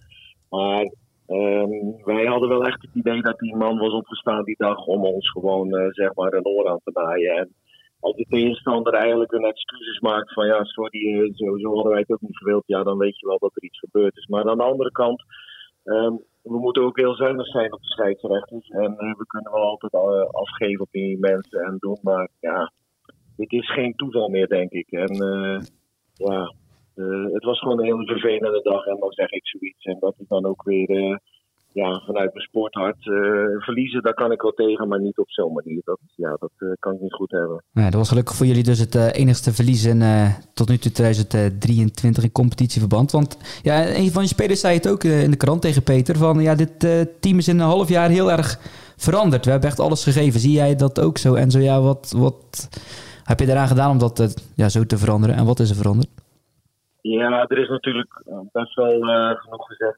[0.49, 0.91] Maar
[1.27, 5.05] ehm, wij hadden wel echt het idee dat die man was opgestaan die dag om
[5.05, 7.35] ons gewoon eh, zeg maar een oor aan te naaien.
[7.35, 7.53] En
[7.99, 12.11] als de tegenstander eigenlijk een excuses maakt van ja, sorry, eh, zo, hadden wij het
[12.11, 14.27] ook niet gewild, ja, dan weet je wel dat er iets gebeurd is.
[14.27, 15.23] Maar aan de andere kant,
[15.83, 18.69] ehm, we moeten ook heel zuinig zijn op de scheidsrechters.
[18.69, 19.93] En eh, we kunnen wel altijd
[20.31, 22.71] afgeven op die mensen en doen, maar ja,
[23.35, 24.91] dit is geen toeval meer, denk ik.
[24.91, 25.59] En eh,
[26.13, 26.53] ja,
[26.95, 29.85] eh, het was gewoon een hele vervelende dag en dan zeg ik zoiets.
[29.85, 31.17] En dat is dan ook weer, eh,
[31.71, 35.53] ja, vanuit mijn sporthart eh, verliezen, daar kan ik wel tegen, maar niet op zo'n
[35.53, 35.81] manier.
[35.83, 37.63] Dat, ja, dat kan ik niet goed hebben.
[37.71, 40.03] Ja, dat was gelukkig voor jullie dus het enigste verlies in,
[40.53, 43.11] tot nu toe 2023 in competitieverband.
[43.11, 46.41] Want ja, een van je spelers zei het ook in de krant tegen Peter, van
[46.41, 46.79] ja, dit
[47.21, 48.59] team is in een half jaar heel erg
[48.97, 49.45] veranderd.
[49.45, 50.39] We hebben echt alles gegeven.
[50.39, 51.33] Zie jij dat ook zo?
[51.33, 52.69] En zo ja, wat, wat
[53.23, 55.35] heb je daaraan gedaan om dat eh, ja, zo te veranderen?
[55.35, 56.09] En wat is er veranderd?
[57.01, 59.97] Ja, er is natuurlijk eh, best wel eh, genoeg gezegd.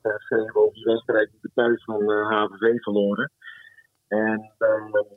[0.54, 3.32] over die wedstrijd die we thuis van HVV verloren.
[4.08, 4.52] En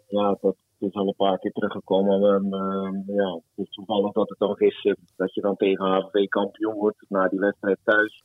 [0.08, 2.22] ja, dat is al een paar keer teruggekomen.
[2.22, 6.28] Ehm, eh, ja, het is toevallig dat het dan gisteren dat je dan tegen HVV
[6.28, 8.22] kampioen wordt na die wedstrijd thuis.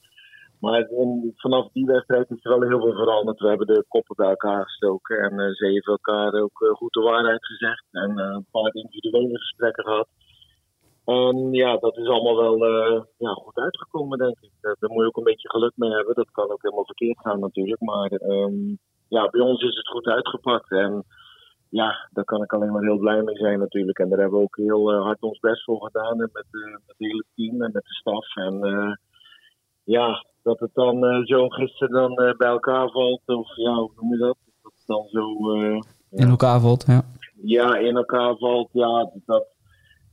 [0.64, 0.88] Maar
[1.36, 3.40] vanaf die wedstrijd is er wel heel veel veranderd.
[3.40, 6.94] We hebben de koppen bij elkaar gestoken en eh, ze hebben elkaar ook eh, goed
[6.94, 7.86] de waarheid gezegd.
[7.92, 10.08] En eh, een paar individuele gesprekken gehad.
[11.06, 12.58] En ja, dat is allemaal wel
[13.18, 14.52] ja, goed uitgekomen, denk ik.
[14.62, 16.16] Daar moet je ook een beetje geluk mee hebben.
[16.16, 17.82] Dat kan ook helemaal verkeerd gaan natuurlijk.
[17.82, 18.76] Maar ehm,
[19.08, 20.72] ja, bij ons is het goed uitgepakt.
[20.72, 21.04] En
[21.70, 24.00] ja, daar kan ik alleen maar heel blij mee zijn natuurlijk.
[24.00, 26.18] En daar hebben we ook heel hard ons best voor gedaan.
[26.18, 26.46] Met, met
[26.88, 28.36] het hele team en met de staf.
[28.36, 28.60] En
[29.84, 33.22] ja, dat het dan eh, zo gisteren dan eh, bij elkaar valt.
[33.26, 34.38] Of ja, hoe noem je dat?
[34.64, 35.54] Dat het dan zo...
[35.54, 35.80] eh,
[36.12, 37.06] In elkaar valt, ja.
[37.44, 39.46] ja, in elkaar valt, ja, dat,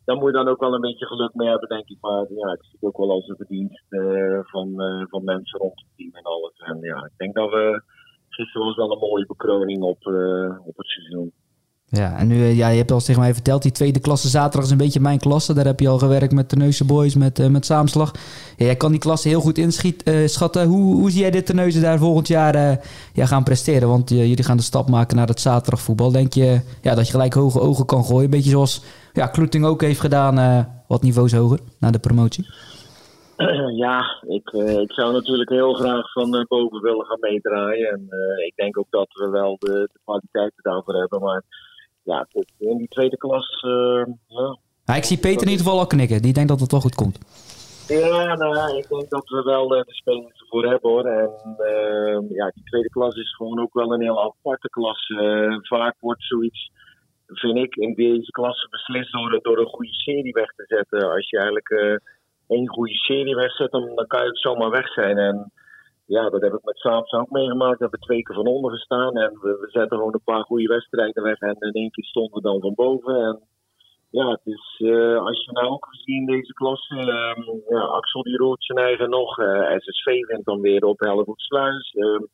[0.04, 1.96] daar moet je dan ook wel een beetje geluk mee hebben, denk ik.
[2.00, 3.84] Maar ja, het zit ook wel als een verdienst
[4.42, 4.74] van,
[5.08, 6.58] van mensen rond het team en alles.
[6.58, 7.82] En ja, ik denk dat we
[8.28, 10.06] gisteren was wel een mooie bekroning op,
[10.64, 11.32] op het seizoen.
[11.90, 14.64] Ja, en nu, eh, ja, je hebt al tegen mij verteld, die tweede klasse zaterdag
[14.64, 15.54] is een beetje mijn klasse.
[15.54, 18.12] Daar heb je al gewerkt met de Boys, met, eh, met Saamslag.
[18.56, 20.66] Ja, jij kan die klasse heel goed inschatten.
[20.66, 22.76] hoe, hoe zie jij dit Terneuzen daar volgend jaar eh,
[23.12, 23.88] ja, gaan presteren?
[23.88, 26.12] Want eh, jullie gaan de stap maken naar het zaterdagvoetbal.
[26.12, 28.24] Denk je ja, dat je gelijk hoge ogen kan gooien?
[28.24, 32.46] Een beetje zoals ja, Kloeting ook heeft gedaan, eh, wat niveaus hoger, na de promotie.
[33.84, 37.88] ja, ik, eh, ik zou natuurlijk heel graag van eh, boven willen gaan meedraaien.
[37.88, 41.20] En eh, ik denk ook dat we wel de, de kwaliteiten daarvoor hebben.
[41.20, 41.42] Maar
[42.02, 45.78] ja, het- in die tweede klas, eh, ja, Ja, ik zie Peter in ieder geval
[45.78, 46.22] al knikken.
[46.22, 47.18] Die denkt dat het wel goed komt.
[47.88, 51.04] Ja, nou, ja, ik denk dat we wel eh, de spelers ervoor hebben hoor.
[51.04, 55.06] En eh, ja, die tweede klas is gewoon ook wel een heel aparte klas.
[55.68, 56.70] Vaak wordt zoiets,
[57.26, 61.10] vind ik, in deze klasse beslist door, door een goede serie weg te zetten.
[61.12, 61.96] Als je eigenlijk eh,
[62.56, 65.18] één goede serie wegzet, dan, dan kan je ook zomaar weg zijn.
[65.18, 65.52] En
[66.16, 67.78] ja, dat heb ik met Saabs ook meegemaakt.
[67.78, 71.22] We hebben twee keer van onder gestaan en we, zetten gewoon een paar goede wedstrijden
[71.22, 71.38] weg.
[71.40, 73.14] En in één keer stonden we dan van boven.
[73.14, 73.40] En
[74.10, 78.36] ja, het is, eh, als je nou ook gezien deze klasse, ehm, ja, Axel die
[78.36, 81.92] roert zijn eigen nog, eh, SSV wint dan weer op Hellevoetsluis.
[81.92, 82.24] Ehm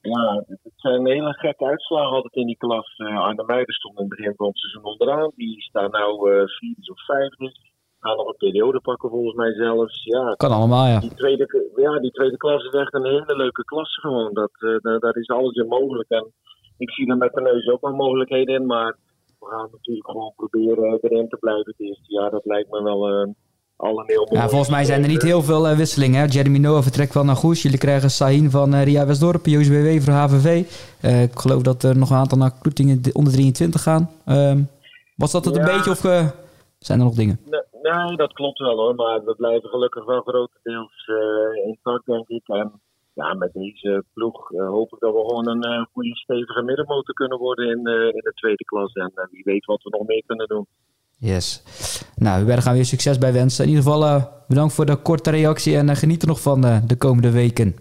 [0.00, 2.98] ja, het zijn hele gekke uitslagen altijd in die klas.
[2.98, 6.46] Uh, Arne Meijer stond in het begin van het seizoen onderaan, die staan nou eh
[6.46, 7.52] vierde of vijfde.
[8.06, 10.04] Gaan nog een periode pakken volgens mij zelfs.
[10.04, 11.00] Ja, Kan allemaal, ja.
[11.00, 14.34] die tweede, ja, die tweede klas is echt een hele leuke klasse gewoon.
[14.34, 16.08] Dat, eh, daar, is alles in mogelijk.
[16.10, 16.26] En
[16.78, 18.66] ik zie er met de neus ook wel mogelijkheden in.
[18.66, 18.96] Maar
[19.38, 22.30] we gaan natuurlijk gewoon proberen erin te blijven het eerste jaar.
[22.30, 23.28] Dat lijkt me wel eh,
[23.76, 24.40] al een heel mooi.
[24.40, 26.20] Ja, volgens mij zijn er niet heel veel eh, wisselingen.
[26.20, 26.26] Hè?
[26.30, 27.62] Jeremy Noah vertrekt wel naar Goes.
[27.62, 30.64] Jullie krijgen Sahin van eh, Ria Westdorp, Joost BW voor HVV.
[31.30, 34.10] Ik geloof dat er nog een aantal naar Kloetingen de- onder 23 gaan.
[34.24, 34.60] Ehm,
[35.16, 36.00] was dat het een beetje of
[36.78, 37.40] zijn er nog dingen?
[37.50, 37.60] Nee,
[37.94, 38.94] nee, dat klopt wel hoor.
[38.94, 42.48] Maar we blijven gelukkig wel grotendeels eh intact, denk ik.
[42.48, 42.80] En
[43.14, 47.14] ja, met deze ploeg eh, hoop ik dat we gewoon een eh, goede, stevige middenmotor
[47.14, 47.78] kunnen worden in,
[48.14, 48.92] in de tweede klas.
[48.92, 50.66] En wie weet wat we nog meer kunnen doen.
[51.18, 51.62] Yes.
[52.16, 53.64] Nou, daar gaan we weer succes bij wensen.
[53.64, 57.32] In ieder geval bedankt voor de korte reactie en geniet er nog van de komende
[57.32, 57.76] weken.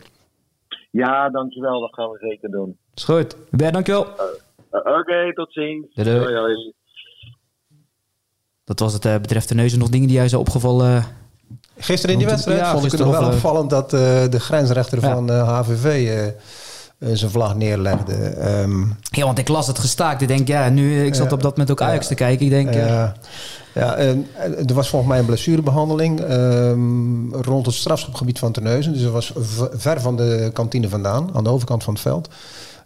[0.92, 1.80] Ja, dankjewel.
[1.80, 2.78] Dat gaan we zeker doen.
[2.94, 3.38] Is goed.
[3.50, 4.08] Hubert, dankjewel.
[4.72, 5.94] Oké, tot ziens.
[5.94, 6.36] Doei, doei.
[6.36, 6.74] Hoi.
[8.66, 11.06] Dat was het eh, betreft de neuzen nog dingen die jij zijn opgevallen.
[11.78, 14.00] Gisteren in die wedstrijd ja, vond ik het nog wel eh, opvallend dat eh,
[14.30, 15.14] de grensrechter Ja.
[15.14, 16.20] van HVV
[17.00, 18.14] zijn vlag neerlegde.
[18.14, 20.22] Ehm, Ja, want ik las het gestaakt.
[20.22, 22.46] Ik denk, ja, nu, ik zat op dat moment ook Ajax te kijken.
[22.46, 23.16] Ik denk, ja.
[23.74, 24.28] Ja, en,
[24.66, 28.94] er was volgens mij een blessurebehandeling ehm, rond het strafschopgebied van Terneuzen.
[28.94, 29.34] Dus dat was
[29.74, 32.30] ver van de kantine vandaan, aan de overkant van het veld.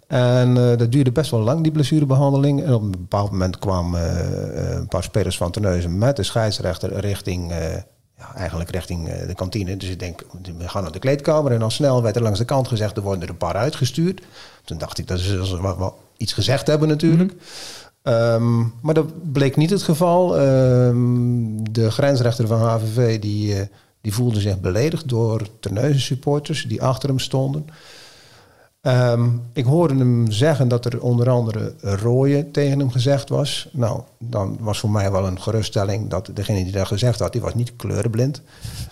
[0.10, 2.64] En eh, dat duurde best wel lang, die blessurebehandeling.
[2.64, 7.00] En op een bepaald moment kwamen eh, een paar spelers van Terneuzen met de scheidsrechter
[7.00, 7.74] richting, eh,
[8.18, 9.78] ja, eigenlijk richting de kantine.
[9.78, 10.26] Dus ik denk,
[10.58, 11.52] we gaan naar de kleedkamer.
[11.52, 14.22] En al snel werd er langs de kant gezegd, er worden er een paar uitgestuurd.
[14.66, 17.34] Toen dacht ik, dat ze wel, wel iets gezegd hebben natuurlijk.
[18.02, 20.38] Ehm, maar dat bleek niet het geval.
[20.38, 20.96] Ehm,
[21.72, 23.70] de grensrechter van HVV die,
[24.02, 27.66] die voelde zich beledigd door Terneuzen supporters die achter hem stonden.
[28.82, 33.70] Ehm, ik hoorde hem zeggen dat er onder andere rooien tegen hem gezegd was.
[33.72, 37.42] Nou, dan was voor mij wel een geruststelling dat degene die dat gezegd had, die
[37.42, 38.42] was niet kleurenblind.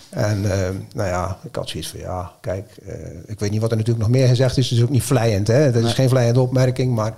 [0.08, 2.94] En ehm, nou ja, ik had zoiets van ja, kijk, eh,
[3.26, 4.68] ik weet niet wat er natuurlijk nog meer gezegd is.
[4.70, 5.54] Het is ook niet vlijend, hè?
[5.54, 7.14] Het is geen vlijende opmerking, maar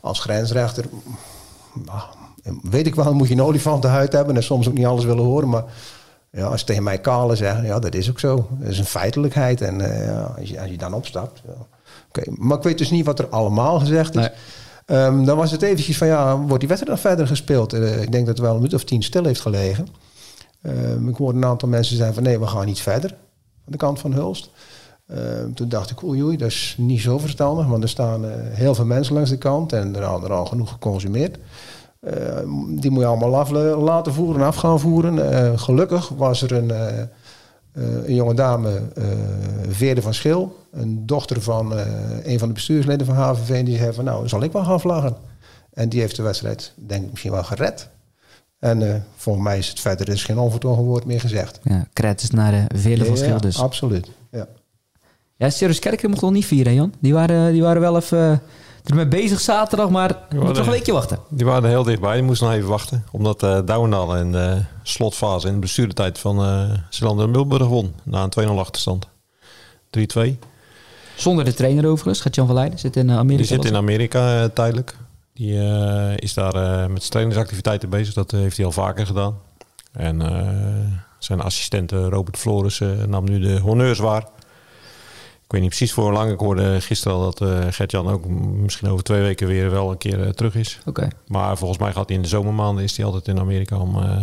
[0.00, 0.84] als grensrechter,
[1.86, 2.00] nou,
[2.62, 5.48] weet ik wel, moet je een olifantenhuid hebben en soms ook niet alles willen horen,
[5.48, 5.64] maar
[6.30, 8.48] ja, als ze tegen mij kalen zeggen, ja, dat is ook zo.
[8.50, 9.60] Dat is een feitelijkheid.
[9.60, 11.42] En eh, als, je, als je dan opstapt.
[11.46, 11.66] Ja.
[12.36, 14.20] Maar ik weet dus niet wat er allemaal gezegd is.
[14.20, 14.30] Nee.
[14.86, 17.72] Ehm, dan was het eventjes van, ja, wordt die wedstrijd nog verder gespeeld?
[17.72, 19.86] Eh, ik denk dat het wel een minuut of tien stil heeft gelegen.
[20.62, 23.10] Ehm, ik hoorde een aantal mensen zeggen van, nee, we gaan niet verder.
[23.10, 24.50] Aan de kant van Hulst.
[25.06, 27.66] Ehm, toen dacht ik, oei oei, dat is niet zo verstandig.
[27.66, 29.72] Want er staan eh, heel veel mensen langs de kant.
[29.72, 31.38] En er hadden er al genoeg geconsumeerd.
[32.68, 35.32] Die moet je allemaal af laten voeren, af gaan voeren.
[35.32, 36.72] Eh, gelukkig was er een,
[37.72, 39.04] eh, een jonge dame, eh
[39.68, 41.86] Veerde van Schil, een dochter van eh,
[42.22, 45.16] een van de bestuursleden van HVV, die zei van nou, zal ik wel gaan vlaggen.
[45.72, 47.88] En die heeft de wedstrijd, denk ik, misschien wel gered.
[48.58, 51.60] En volgens mij is het verder er is geen onvertogen woord meer gezegd.
[51.62, 53.58] Ja, credits naar de Vele van Schil dus.
[53.58, 54.10] absoluut.
[54.30, 54.48] Ja.
[55.36, 56.94] Ja, Sirius Kerken mocht nog niet vieren, Jan.
[57.00, 58.42] Die waren, die waren wel even
[58.84, 61.18] ermee bezig zaterdag, maar moet toch een weekje wachten.
[61.28, 62.14] Die waren er heel dichtbij.
[62.14, 63.04] Die moesten nog even wachten.
[63.10, 67.94] Omdat eh Douwendaal in de slotfase in de bestuurdertijd van uh, Zeeland en Milburg won.
[68.02, 69.08] Na een 2-0 achterstand.
[70.18, 70.20] 3-2.
[71.16, 72.20] Zonder de trainer overigens.
[72.20, 72.78] Gaat Jan van Leiden.
[72.78, 73.36] Zit in eh, Amerika.
[73.48, 73.76] Die zit in?
[73.76, 74.96] Amerika eh, tijdelijk.
[75.34, 78.14] Die eh, is daar eh, met zijn trainingsactiviteiten bezig.
[78.14, 79.34] Dat eh, heeft hij al vaker gedaan.
[79.92, 80.46] En eh,
[81.18, 84.24] zijn assistent eh, Robert Flores eh, nam nu de honneurs waar.
[85.52, 86.32] Ik weet niet precies voor hoe lang.
[86.32, 89.98] Ik hoorde gisteren al dat eh Gert-Jan ook misschien over twee weken weer wel een
[89.98, 90.78] keer eh, terug is.
[90.86, 91.08] Oké.
[91.26, 94.20] Maar volgens mij gaat hij in de zomermaanden is hij altijd in Amerika om eh,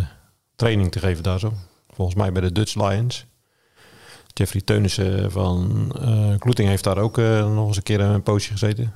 [0.56, 1.54] training te geven daar zo.
[1.90, 3.26] Volgens mij bij de Dutch Lions.
[4.34, 5.92] Jeffrey Teunissen van
[6.40, 8.94] Kloeting heeft daar ook nog eens een keer een poosje gezeten.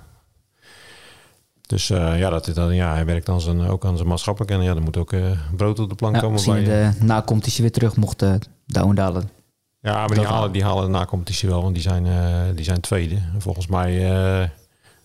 [1.61, 4.51] Dus ja, dat, dan, ja, hij werkt dan zijn, ook aan zijn maatschappelijk.
[4.51, 5.13] En ja, er moet ook
[5.55, 6.35] brood op de plank Ja, komen.
[6.35, 8.33] misschien Bij, de na-competitie weer terug mocht uh,
[8.65, 9.29] Douwendalen.
[9.91, 12.79] Ja, maar die halen, die halen de na-competitie wel, want die zijn, eh, die zijn
[12.79, 13.15] tweede.
[13.15, 14.11] En volgens mij,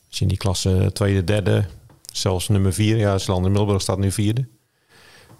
[0.09, 1.65] als je in die klasse tweede, derde,
[2.13, 2.97] zelfs nummer vier.
[2.97, 4.47] Ja, en Milburg staat nu vierde.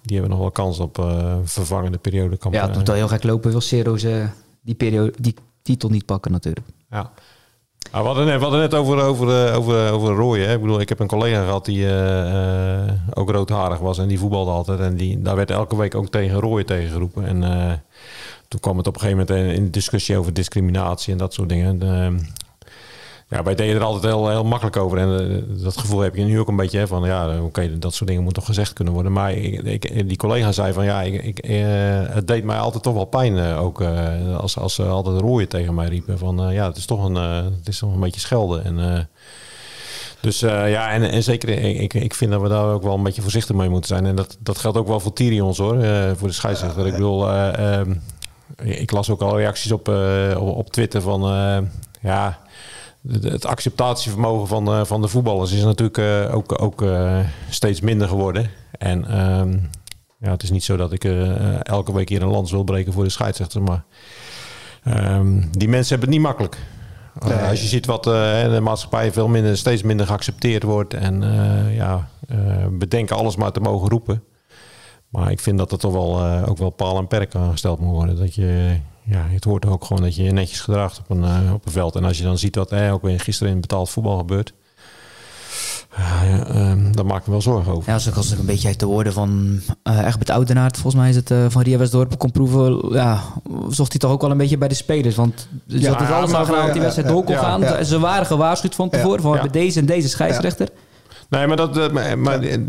[0.01, 2.37] Die hebben nog wel kans op eh, vervangende periode.
[2.51, 3.51] Ja, het moet wel heel gek lopen.
[3.51, 4.23] Wil Sero's eh,
[4.61, 6.67] die, periode, die titel niet pakken natuurlijk.
[6.89, 7.11] Ja.
[7.91, 10.47] Ah, we, hadden net, we hadden net over, over, over, over rooien.
[10.47, 10.53] Hè.
[10.53, 11.85] Ik bedoel, ik heb een collega gehad die
[13.13, 14.79] ook roodharig was en die voetbalde altijd.
[14.79, 17.25] En die, daar werd elke week ook tegen rooien tegengeroepen.
[17.25, 17.43] En
[18.49, 21.81] toen kwam het op een gegeven moment in discussie over discriminatie en dat soort dingen.
[21.81, 22.23] En, eh,
[23.29, 24.97] ja, wij deden er altijd heel, heel makkelijk over.
[24.97, 27.93] En eh, dat gevoel heb je nu ook een beetje hè, van ja, oké, dat
[27.93, 29.11] soort dingen moeten toch gezegd kunnen worden.
[29.11, 29.33] Maar
[30.05, 31.57] die collega zei van ja, ik, eh,
[32.13, 35.49] het deed mij altijd toch wel pijn eh, ook eh, als, als ze altijd rooien
[35.49, 36.17] tegen mij riepen.
[36.17, 38.63] Van eh, ja, het is toch een, eh, het is toch een beetje schelden.
[38.63, 38.99] En, eh,
[40.21, 43.03] dus eh, ja, en, en zeker, ik, ik vind dat we daar ook wel een
[43.03, 44.05] beetje voorzichtig mee moeten zijn.
[44.05, 46.85] En dat, dat geldt ook wel voor Tyrions hoor, eh, voor de scheidsrechter.
[46.87, 47.93] Ik bedoel, eh, ehm,
[48.63, 51.57] ik las ook al reacties op, eh, op, Twitter van eh,
[52.01, 52.39] ja,
[53.07, 56.83] het acceptatievermogen van, eh, van de voetballers is natuurlijk ook, ook
[57.49, 58.49] steeds minder geworden.
[58.71, 59.57] En ehm,
[60.19, 61.03] ja, het is niet zo dat ik
[61.63, 63.83] elke week hier een lans wil breken voor de scheidsrechter, maar
[64.83, 66.57] ehm, die mensen hebben het niet makkelijk.
[67.27, 68.13] Uh, als je ziet wat uh,
[68.51, 72.09] de maatschappij veel minder, steeds minder geaccepteerd wordt en uh, ja,
[72.71, 74.23] bedenken alles maar te mogen roepen.
[75.09, 77.95] Maar ik vind dat er toch wel ook wel paal en perk aan gesteld moet
[77.95, 78.17] worden.
[78.17, 81.65] Dat je, ja, het hoort ook gewoon dat je je netjes gedraagt op een, op
[81.65, 81.95] een veld.
[81.95, 84.53] En als je dan ziet wat er ook weer gisteren in betaald voetbal gebeurt.
[85.97, 87.91] Ja, um, daar maak ik me wel zorgen over.
[87.91, 91.15] Ja, zoals ik een beetje uit de woorden van uh, Egbert Oudenaard, volgens mij is
[91.15, 93.21] het uh, van Ria Westdorp, kon proeven, ja,
[93.69, 95.15] zocht hij toch ook wel een beetje bij de spelers.
[95.15, 97.61] Want ze ja, had het alles aan gedaan dat die wedstrijd door kon gaan.
[97.61, 97.83] Ja.
[97.83, 100.69] Ze waren gewaarschuwd van tevoren van bij deze en deze scheidsrechter.
[101.29, 102.65] Nee, maar, dat, uh, maar, maar die,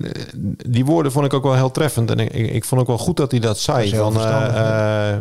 [0.68, 2.11] die, woorden vond ik ook wel heel treffend.
[2.11, 2.18] En
[2.55, 3.90] ik, vond ook wel goed dat hij dat zei.
[3.90, 5.16] Dat van, uh,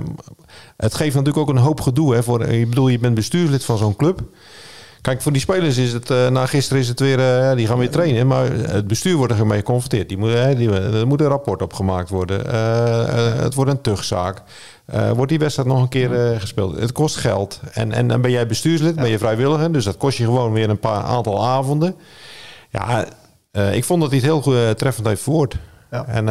[0.78, 2.14] het geeft natuurlijk ook een hoop gedoe.
[2.14, 4.22] Hè, voor, ik bedoel, je bent bestuurslid van zo'n club.
[5.02, 7.78] Kijk, voor die spelers is het, uh, na gisteren is het weer, uh, die gaan
[7.78, 8.28] weer trainen.
[8.28, 10.10] Maar het bestuur wordt er mee geconfronteerd.
[10.10, 12.50] Die moet, uh, die, er moet een rapport op gemaakt worden.
[13.42, 14.42] het wordt een tugzaak.
[15.14, 16.80] wordt die wedstrijd nog een keer gespeeld?
[16.80, 17.60] Het kost geld.
[17.74, 19.72] En, en dan ben jij bestuurslid, ben je vrijwilliger.
[19.72, 21.96] Dus dat kost je gewoon weer een paar aantal avonden.
[22.70, 23.06] Ja,
[23.52, 25.56] ik vond dat hij het heel goed, treffend heeft verwoord.
[25.92, 26.06] Ja.
[26.06, 26.26] En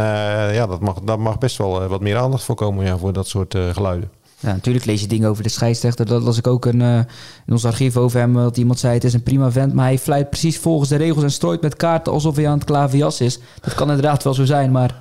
[0.55, 3.29] ja, dat mag, daar mag best wel wat meer aandacht voor komen ja, voor dat
[3.29, 4.11] soort geluiden.
[4.41, 6.07] Ja, natuurlijk lees je dingen over de scheidsrechter.
[6.07, 6.99] Dat las ik ook een, uh,
[7.47, 8.35] in ons archief over hem.
[8.35, 11.23] Dat iemand zei, het is een prima vent, maar hij fluit precies volgens de regels
[11.23, 13.39] en strooit met kaarten alsof hij aan het klaverjas is.
[13.61, 15.01] Dat kan inderdaad wel zo zijn, maar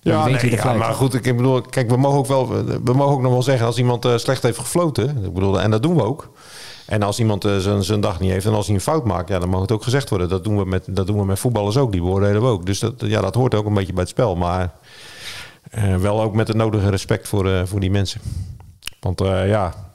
[0.00, 2.48] Ja, nee, ja maar goed, ik bedoel, kijk, we mogen ook wel,
[2.84, 5.24] we mogen ook nog wel zeggen als iemand eh, slecht heeft gefloten.
[5.24, 6.30] Ik bedoel, en dat doen we ook.
[6.86, 9.38] En als iemand eh, zijn, dag niet heeft en als hij een fout maakt, ja,
[9.38, 10.28] dan mag het ook gezegd worden.
[10.28, 12.66] Dat doen we met, dat doen we met voetballers ook, die beoordelen we ook.
[12.66, 14.36] Dus dat, ja, dat hoort ook een beetje bij het spel.
[14.36, 14.72] Maar
[15.70, 18.20] eh, wel ook met het nodige respect voor, eh, voor die mensen.
[19.00, 19.91] Want ja,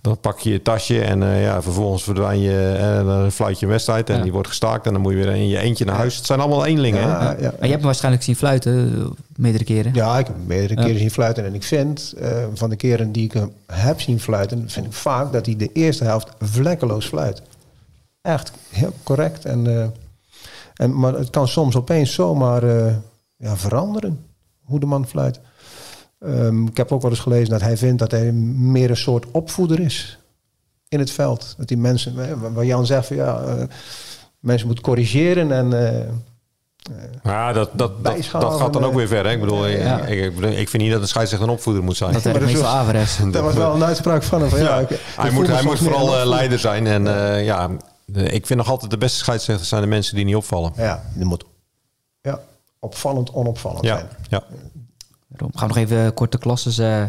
[0.00, 3.66] dan pak je je tasje en eh, ja, vervolgens verdwijn je en dan fluit je
[3.66, 4.22] een wedstrijd en Ja.
[4.22, 6.16] die wordt gestaakt en dan moet je weer in je eentje naar huis.
[6.16, 7.02] Het zijn allemaal eenlingen.
[7.02, 7.08] hè?
[7.08, 7.26] Ja, ja.
[7.28, 9.04] Maar je hebt hem waarschijnlijk zien fluiten, eh,
[9.36, 9.94] meerdere keren.
[9.94, 10.86] Ja, ik heb hem meerdere Ja.
[10.86, 11.44] keren zien fluiten.
[11.44, 14.92] En ik vind, eh, van de keren die ik hem heb zien fluiten, vind ik
[14.92, 17.42] vaak dat hij de eerste helft vlekkeloos fluit.
[18.22, 19.44] Echt heel correct.
[19.44, 19.86] En, eh,
[20.74, 22.94] en, maar het kan soms opeens zomaar eh,
[23.36, 24.24] ja, veranderen,
[24.64, 25.40] hoe de man fluit.
[26.20, 29.24] Ehm, ik heb ook wel eens gelezen dat hij vindt dat hij meer een soort
[29.30, 30.18] opvoeder is
[30.88, 31.54] in het veld.
[31.58, 33.64] Dat die mensen, eh, waar Jan zegt, van, ja, eh,
[34.40, 35.72] mensen moeten corrigeren en...
[35.96, 36.08] eh,
[37.22, 39.24] Ja, dat, dat, dat, gaat dan ook eh, weer ver.
[39.26, 39.30] Hè?
[39.32, 39.98] Ik bedoel, Ja.
[40.06, 42.12] ik, ik, ik vind niet dat een scheidsrechter een opvoeder moet zijn.
[42.12, 43.18] Dat maar dat Averes.
[43.32, 44.50] dat was wel een uitspraak van hem.
[44.50, 46.86] Van, ja, Ja, ik- hij moet, hij moet vooral eh, leider zijn.
[46.86, 47.70] En eh, ja,
[48.14, 50.72] ik vind nog altijd de beste scheidsrechters zijn de mensen die niet opvallen.
[50.76, 51.44] Ja, die moet
[52.22, 52.40] ja,
[52.78, 54.08] opvallend onopvallend Ja, zijn.
[54.28, 54.42] ja.
[55.30, 57.04] Daarom gaan we nog even korte klasses eh,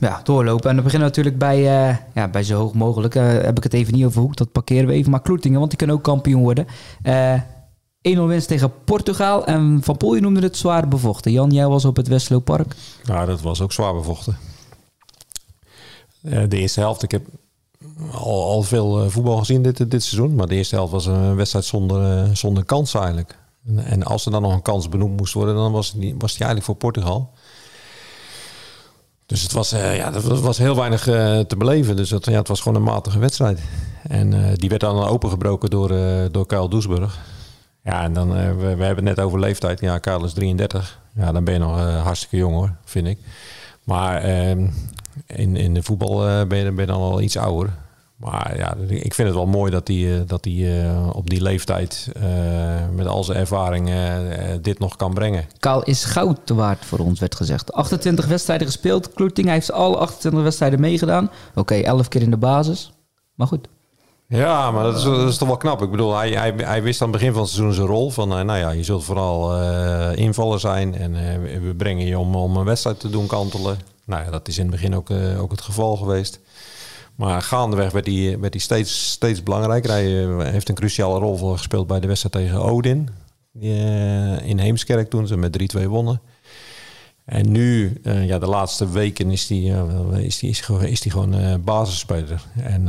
[0.00, 0.70] ja, doorlopen.
[0.70, 3.14] En dan beginnen we natuurlijk bij, eh, ja, bij zo hoog mogelijk.
[3.14, 5.10] Eh, heb ik het even niet over Hoek, dat parkeren we even.
[5.10, 6.66] Maar Kloetingen, want die kunnen ook kampioen worden.
[7.02, 7.40] Eh
[8.06, 9.46] 1-0 winst tegen Portugal.
[9.46, 11.32] En Van Poel, je noemde het zwaar bevochten.
[11.32, 12.76] Jan, jij was op het Westlo Park.
[13.04, 14.36] Nou, dat was ook zwaar bevochten.
[16.22, 17.26] Eh, de eerste helft, ik heb
[18.12, 20.34] al, al veel eh, voetbal gezien dit, dit seizoen.
[20.34, 23.38] Maar de eerste helft was een wedstrijd zonder, eh, zonder kans eigenlijk.
[23.66, 26.30] En, en als er dan nog een kans benoemd moest worden, dan was die, was
[26.32, 27.30] die eigenlijk voor Portugal.
[29.26, 31.96] Dus het was, eh, ja, er was heel weinig eh, te beleven.
[31.96, 33.60] Dus het, ja, het was gewoon een matige wedstrijd.
[34.08, 35.88] En eh, die werd dan opengebroken door,
[36.30, 37.18] door Kyle Doesburg.
[37.84, 39.80] Ja, en dan, we, hebben het net over leeftijd.
[39.80, 41.00] Ja, Kyle is 33.
[41.14, 43.18] Ja, dan ben je nog hartstikke jong hoor, vind ik.
[43.84, 44.66] Maar ehm,
[45.26, 47.72] in, in de voetbal ben, je, ben je dan al iets ouder.
[48.16, 51.42] Maar ja, ik vind het wel mooi dat hij eh, dat hij, eh, op die
[51.42, 52.22] leeftijd eh,
[52.94, 53.90] met al zijn ervaring
[54.60, 55.44] dit nog kan brengen.
[55.58, 57.72] Kaal is goud te waard voor ons, werd gezegd.
[57.72, 59.12] 28 wedstrijden gespeeld.
[59.12, 61.30] Kloetingen heeft alle 28 wedstrijden meegedaan.
[61.54, 62.92] Oké, 11 keer in de basis.
[63.34, 63.68] Maar goed.
[64.28, 65.82] Ja, maar dat is, dat is toch wel knap.
[65.82, 68.10] Ik bedoel, hij, hij, hij wist aan het begin van het seizoen zijn rol.
[68.10, 70.94] Van, nou ja, je zult vooral eh, invaller zijn.
[70.94, 73.78] En we brengen je om, om een wedstrijd te doen kantelen.
[74.04, 76.40] Nou ja, dat is in het begin ook, ook het geval geweest.
[77.16, 79.90] Maar gaandeweg werd hij, werd hij steeds, steeds belangrijker.
[79.90, 83.08] Hij eh, heeft een cruciale rol gespeeld bij de wedstrijd tegen Odin.
[83.52, 86.20] Die, eh, in Heemskerk toen ze met 3-2 wonnen.
[87.24, 89.58] En nu, eh, ja, de laatste weken is hij
[90.22, 92.42] is die, is, gewoon- is die gewoon eh, basisspeler.
[92.62, 92.86] En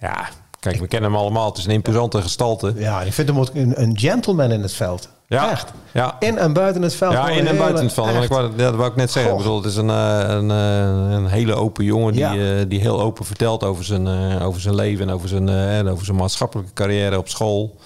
[0.00, 0.28] ja,
[0.60, 1.48] kijk, we kennen hem allemaal.
[1.48, 2.72] Het is een imposante gestalte.
[2.76, 5.08] Ja, ik vind hem ook een, een gentleman in het veld.
[5.28, 5.72] Ja, Echt.
[5.92, 7.12] Ja, In en buiten het veld.
[7.12, 8.12] ja in en buiten het veld.
[8.12, 9.32] Maar ik wou, dat wou ik net zeggen.
[9.32, 9.44] Ik Goh.
[9.46, 12.32] bedoel, het is een, eh, een, eh, een hele open jongen die, Ja.
[12.58, 14.08] eh, die heel open vertelt over zijn,
[14.42, 17.76] over zijn leven en over zijn, en over zijn maatschappelijke carrière op school.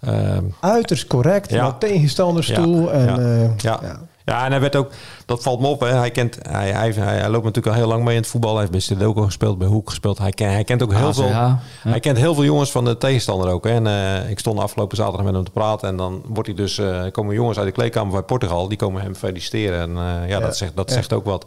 [0.00, 1.62] Ehm, Uiterst correct, Ja.
[1.62, 2.90] naar tegenstanders toe.
[2.90, 3.98] En, ja, ja.
[4.24, 4.90] Ja, en hij werd ook,
[5.26, 5.86] dat valt me op, hè.
[5.86, 8.50] Hij, kent, hij, hij, hij, hij loopt natuurlijk al heel lang mee in het voetbal.
[8.50, 10.18] Hij heeft bij Stedoco gespeeld, bij Hoek gespeeld.
[10.18, 11.28] Hij, ken, hij kent ook heel ACH, veel.
[11.28, 11.60] ja.
[11.82, 13.64] Hij kent heel veel jongens van de tegenstander ook.
[13.64, 13.70] Hè.
[13.70, 15.88] En eh, ik stond afgelopen zaterdag met hem te praten.
[15.88, 18.68] En dan wordt hij dus, eh, komen jongens uit de kleedkamer bij Portugal.
[18.68, 19.80] Die komen hem feliciteren.
[19.80, 20.94] En eh, ja, dat, zegt, dat ja.
[20.94, 21.46] zegt ook wat.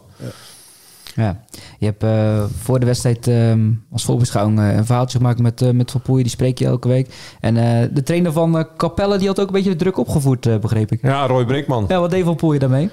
[1.18, 1.40] Ja,
[1.78, 5.70] je hebt eh, voor de wedstrijd ehm, als voorbeschouwing eh, een verhaaltje gemaakt met, eh,
[5.70, 6.22] met Van Poeien.
[6.22, 7.08] Die spreek je elke week.
[7.40, 7.54] En
[7.94, 11.02] de trainer van Capelle die had ook een beetje de druk opgevoerd, begreep ik.
[11.02, 11.84] Ja, Roy Brinkman.
[11.88, 12.90] Ja, wat deed Van Poeien daarmee?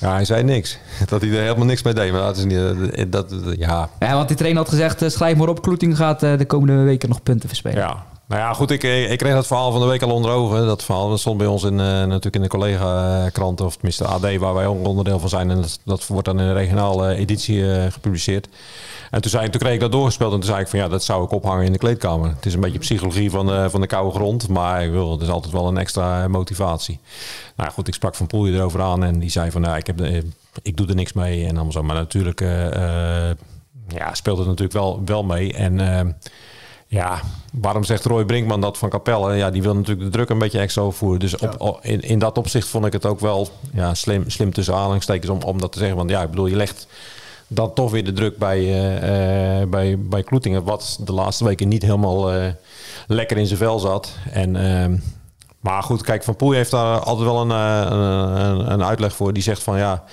[0.00, 0.78] Ja, hij zei niks.
[1.08, 2.12] Dat hij er helemaal niks mee deed.
[2.12, 5.62] Maar dat is niet, dat, ja, Ja, want die trainer had gezegd, schrijf maar op,
[5.62, 7.78] Kloeting gaat de komende weken nog punten verspelen.
[7.78, 8.70] Ja, nou ja, goed.
[8.70, 10.66] Ik, ik kreeg dat verhaal van de week al onder ogen.
[10.66, 14.54] Dat verhaal stond bij ons in, eh, natuurlijk in de collega-krant, of tenminste AD, waar
[14.54, 15.50] wij onderdeel van zijn.
[15.50, 18.48] En dat, wordt dan in een regionale editie eh, gepubliceerd.
[19.10, 21.04] En toen, zei, toen kreeg ik dat doorgespeeld en toen zei ik van ja, dat
[21.04, 22.28] zou ik ophangen in de kleedkamer.
[22.28, 25.28] Het is een beetje psychologie van van de koude grond, maar ik wil, het is
[25.28, 27.00] altijd wel een extra eh, motivatie.
[27.56, 30.00] Nou goed, ik sprak Van Poelje erover aan en die zei van nou, ik, heb
[30.62, 31.82] ik doe er niks mee en allemaal zo.
[31.82, 33.36] Maar natuurlijk eh, eh,
[33.88, 35.52] ja, speelt het natuurlijk wel, wel mee.
[35.52, 36.06] En eh,
[36.86, 37.20] ja,
[37.52, 39.34] waarom zegt Roy Brinkman dat van Capelle?
[39.34, 41.20] Ja, die wil natuurlijk de druk een beetje extra opvoeren.
[41.20, 44.74] Dus op, in, in dat opzicht vond ik het ook wel ja, slim, slim tussen
[44.74, 45.96] aanhalingstekens om, om dat te zeggen.
[45.96, 46.86] Want ja, ik bedoel, je legt
[47.48, 50.64] dan toch weer de druk bij, eh, eh, bij, bij Kloetingen.
[50.64, 52.52] Wat de laatste weken niet helemaal eh,
[53.06, 54.12] lekker in zijn vel zat.
[54.30, 54.96] En, ehm,
[55.60, 59.32] maar goed, kijk, Van Poel heeft daar altijd wel een, een, een uitleg voor.
[59.32, 60.04] Die zegt van ja,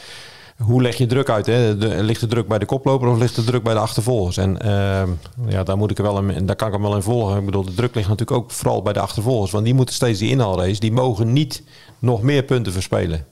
[0.57, 1.45] hoe leg je druk uit?
[1.45, 1.73] Hè?
[2.01, 4.37] Ligt de druk bij de koploper of ligt de druk bij de achtervolgers?
[4.37, 5.09] En ehm,
[5.47, 7.37] ja, daar, moet ik wel in, daar kan ik hem wel in volgen.
[7.39, 9.51] Ik bedoel, de druk ligt natuurlijk ook vooral bij de achtervolgers.
[9.51, 10.79] Want die moeten steeds die inhaalrace.
[10.79, 11.63] Die mogen niet
[11.99, 13.25] nog meer punten verspelen.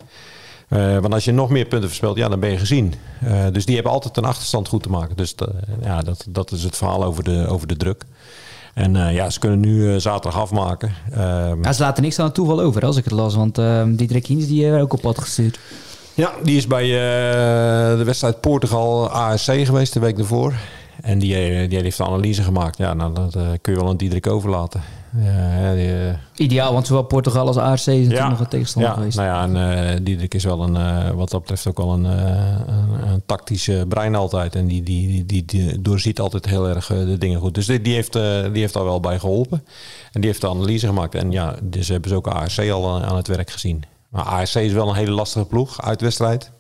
[0.68, 2.94] Eh, want als je nog meer punten verspeelt, ja, dan ben je gezien.
[3.22, 5.16] Eh, dus die hebben altijd een achterstand goed te maken.
[5.16, 5.54] Dus dat-
[5.84, 8.04] ja, dat, dat is het verhaal over de, over de druk.
[8.74, 10.94] En eh, ja, ze kunnen nu eh, zaterdag afmaken.
[11.12, 13.36] Ehm, Ja, ze laten niks aan het toeval over, als ik het las.
[13.36, 15.60] Want uh, die Diederik Hiens die ook op pad gestuurd.
[16.14, 20.54] Ja, die is bij eh, de wedstrijd Portugal ASC geweest de week ervoor.
[21.02, 22.78] En die, eh, die heeft de analyse gemaakt.
[22.78, 24.82] Ja, nou, dat eh, kun je wel aan Diederik overlaten.
[25.24, 29.18] Ja, die, Ideaal, want zowel Portugal als ARC is natuurlijk nog een tegenstander ja, geweest.
[29.18, 33.22] Nou ja, en Diederik is wel een, wat dat betreft ook wel een, een, een
[33.26, 34.56] tactische brein altijd.
[34.56, 37.56] En die, die, die, die, doorziet altijd heel erg de dingen goed.
[37.56, 39.64] Dus die, die, heeft, die heeft daar wel bij geholpen.
[40.12, 41.16] En die heeft de analyse gemaakt.
[41.16, 43.84] En ja, dus hebben ze ook ARC al aan, aan het werk gezien.
[44.12, 46.52] Maar ARC is wel een hele lastige ploeg, uitwedstrijd.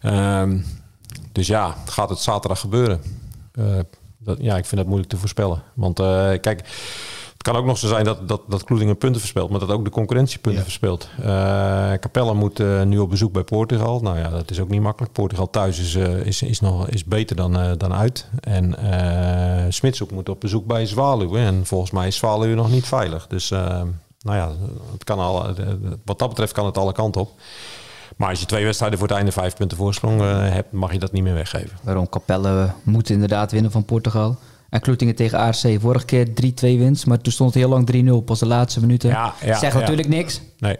[0.00, 0.58] Ehm,
[1.32, 3.00] dus ja, gaat het zaterdag gebeuren?
[3.52, 3.64] Eh,
[4.18, 5.62] dat, ja, ik vind dat moeilijk te voorspellen.
[5.74, 6.06] Want eh,
[6.40, 6.58] kijk,
[7.32, 9.84] het kan ook nog zo zijn dat, dat, dat Kloetingen punten verspeelt, maar dat ook
[9.84, 10.66] de concurrentie punten Ja.
[10.66, 11.08] verspeelt.
[11.22, 14.00] Eh Capella moet nu op bezoek bij Portugal.
[14.00, 15.12] Nou ja, dat is ook niet makkelijk.
[15.12, 15.94] Portugal thuis is,
[16.24, 18.26] is, is, nog, is beter dan, dan uit.
[18.40, 18.74] En
[19.72, 21.38] Smitshoek moet op bezoek bij Zwaluwe.
[21.38, 23.26] En volgens mij is Zwaluwe nog niet veilig.
[23.26, 23.82] Dus eh,
[24.28, 25.66] nou ja, het kan al, eh,
[26.04, 27.30] wat dat betreft kan het alle kanten op.
[28.16, 30.98] Maar als je twee wedstrijden voor het einde vijf punten voorsprong eh, hebt, mag je
[30.98, 31.78] dat niet meer weggeven.
[31.82, 34.36] Waarom Capelle moet inderdaad winnen van Portugal.
[34.68, 35.80] En Kloetingen tegen ARC.
[35.80, 37.86] Vorige keer 3-2 winst, maar toen stond het heel lang
[38.20, 38.24] 3-0.
[38.24, 39.10] Pas de laatste minuten.
[39.10, 39.78] Ja, ja, Zegt ja.
[39.80, 40.76] natuurlijk niks, Nee.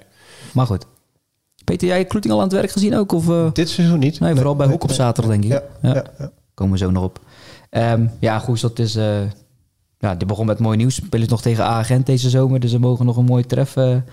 [0.53, 0.87] maar goed.
[1.65, 3.13] Peter, jij Kloeting al aan het werk gezien ook?
[3.13, 3.53] Of, eh?
[3.53, 4.21] Dit seizoen niet.
[4.21, 5.51] Nee, vooral bij Hoek op zaterdag, denk ik.
[5.51, 5.95] Ja, Ja.
[5.95, 6.05] ja.
[6.19, 6.31] ja.
[6.55, 7.21] Komen we zo nog op.
[7.71, 8.97] Ehm, ja, goed, dat is...
[8.97, 9.21] eh
[9.99, 10.95] ja, dit begon met mooi nieuws.
[10.95, 12.61] Spelen ze nog tegen A-agent deze zomer.
[12.61, 14.07] Dus ze mogen nog een mooi treffen.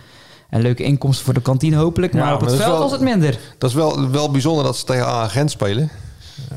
[0.49, 2.13] En leuke inkomsten voor de kantine hopelijk.
[2.13, 3.39] Maar Ja, op het maar veld wel- was het minder.
[3.57, 5.89] Dat is wel, wel bijzonder dat ze tegen A-agent spelen.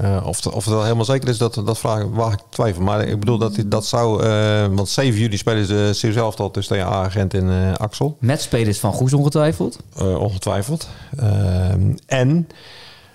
[0.01, 2.83] Eh, of, het- of het wel helemaal zeker is, dat, dat vraag, waag ik twijfel.
[2.83, 4.23] Maar ik bedoel, dat, dat zou...
[4.25, 8.17] eh, want 7 juli spelen ze zelf al dus tegen A-agent in eh Axel.
[8.21, 9.79] Met spelers van Goes ongetwijfeld.
[9.97, 10.89] Eh, ongetwijfeld.
[11.17, 12.49] Ehm, en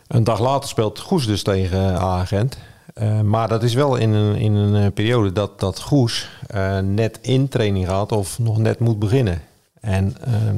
[0.07, 2.57] een dag later speelt Goes dus tegen A-agent.
[2.93, 6.79] Eh, maar dat is wel in een, in een eh, periode dat, dat Goes eh,
[6.79, 9.41] net in training gaat of nog net moet beginnen.
[9.79, 10.57] En ehm,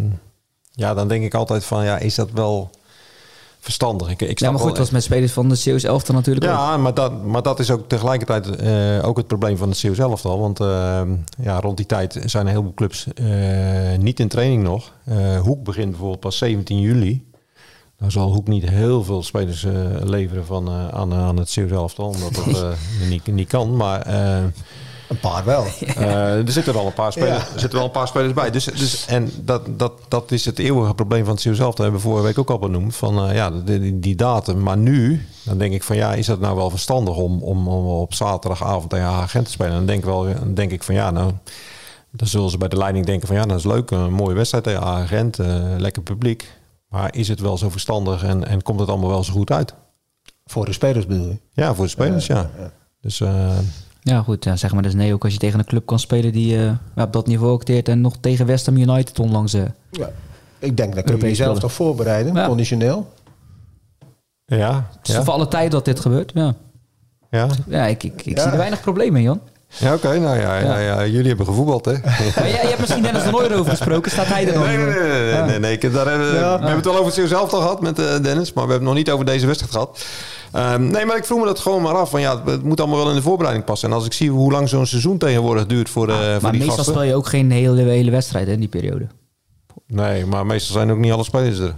[0.71, 2.69] ja, dan denk ik altijd van, ja, is dat wel
[3.59, 4.09] verstandig?
[4.09, 6.51] Ik, ik Ja, maar goed, het was met spelers van de CO's elftal natuurlijk ook.
[6.51, 8.61] ja, maar dat, maar dat is ook tegelijkertijd
[9.03, 10.39] ook het probleem van CEO zelf al.
[10.39, 11.01] Want eh,
[11.41, 13.07] ja, rond die tijd zijn een heleboel clubs
[13.97, 14.91] niet in training nog.
[15.41, 17.25] Hoek begint bijvoorbeeld pas 17 juli.
[17.99, 19.73] Nou zal Hoek niet heel veel spelers eh,
[20.03, 22.69] leveren van, eh, aan, aan het CEO zelf al, omdat dat eh,
[23.09, 23.75] niet, niet kan.
[23.75, 24.43] Maar eh,
[25.09, 25.65] Een paar wel.
[25.95, 27.53] eh, er zitten wel een paar spelers, Ja.
[27.53, 28.51] er zitten wel een paar spelers bij.
[28.51, 31.69] Dus, dus, en dat, dat, dat is het eeuwige probleem van het CEO zelf.
[31.75, 32.95] Dat hebben we vorige week ook al benoemd.
[32.95, 34.61] Van eh, ja, die, die- datum.
[34.63, 37.85] Maar nu, dan denk ik van ja, is dat nou wel verstandig om, om, om
[37.85, 39.73] op zaterdagavond tegen agent te spelen?
[39.73, 41.31] Dan denk, ik wel, dan denk ik van ja, nou,
[42.11, 43.91] dan zullen ze bij de leiding denken van ja, dat is leuk.
[43.91, 45.37] Een mooie wedstrijd tegen agent,
[45.77, 46.53] lekker publiek.
[46.95, 49.73] Maar is het wel zo verstandig en, en komt het allemaal wel zo goed uit?
[50.45, 51.37] Voor de spelers bedoel je?
[51.53, 52.49] Ja, voor de spelers, ja.
[53.01, 53.57] Dus eh,
[54.01, 54.43] Ja, goed.
[54.43, 56.71] Ja, zeg maar dus nee, ook als je tegen een club kan spelen die eh,
[56.95, 59.53] ja, op dat niveau acteert en nog tegen West Ham United onlangs.
[59.53, 60.09] eh Ja.
[60.59, 62.47] Ik denk, dat kun je jezelf toch voorbereiden, Ja.
[62.47, 63.13] conditioneel.
[64.45, 66.31] ja, het is ja, voor alle tijd dat dit gebeurt.
[66.35, 66.55] Ja,
[67.29, 67.47] ja.
[67.67, 68.41] ja ik, ik, ik Ja.
[68.43, 69.39] zie er weinig problemen in, Jan.
[69.67, 70.19] Ja, oké.
[70.19, 70.77] nou ja, ja.
[70.77, 71.91] Ja, jullie hebben gevoetbald, hè?
[72.35, 74.11] Maar jij, hebt misschien Dennis de Nooier over gesproken.
[74.11, 74.63] Staat hij er dan?
[74.63, 75.33] Nee, nee, nee.
[75.33, 77.99] nee, nee, nee, daar hebben, We hebben het al over het zelf al gehad met
[77.99, 80.05] eh, Dennis, maar we hebben het nog niet over deze wedstrijd gehad.
[80.51, 82.09] Ehm, nee, maar ik vroeg me dat gewoon maar af.
[82.09, 83.89] Van, ja, het moet allemaal wel in de voorbereiding passen.
[83.89, 86.59] En als ik zie hoe lang zo'n seizoen tegenwoordig duurt voor, eh, voor maar die
[86.59, 86.93] meestal gasten.
[86.93, 89.07] speel je ook geen hele, hele wedstrijd hè, in die periode.
[89.87, 91.65] Nee, maar meestal zijn ook niet alle spelers er.
[91.65, 91.75] Daar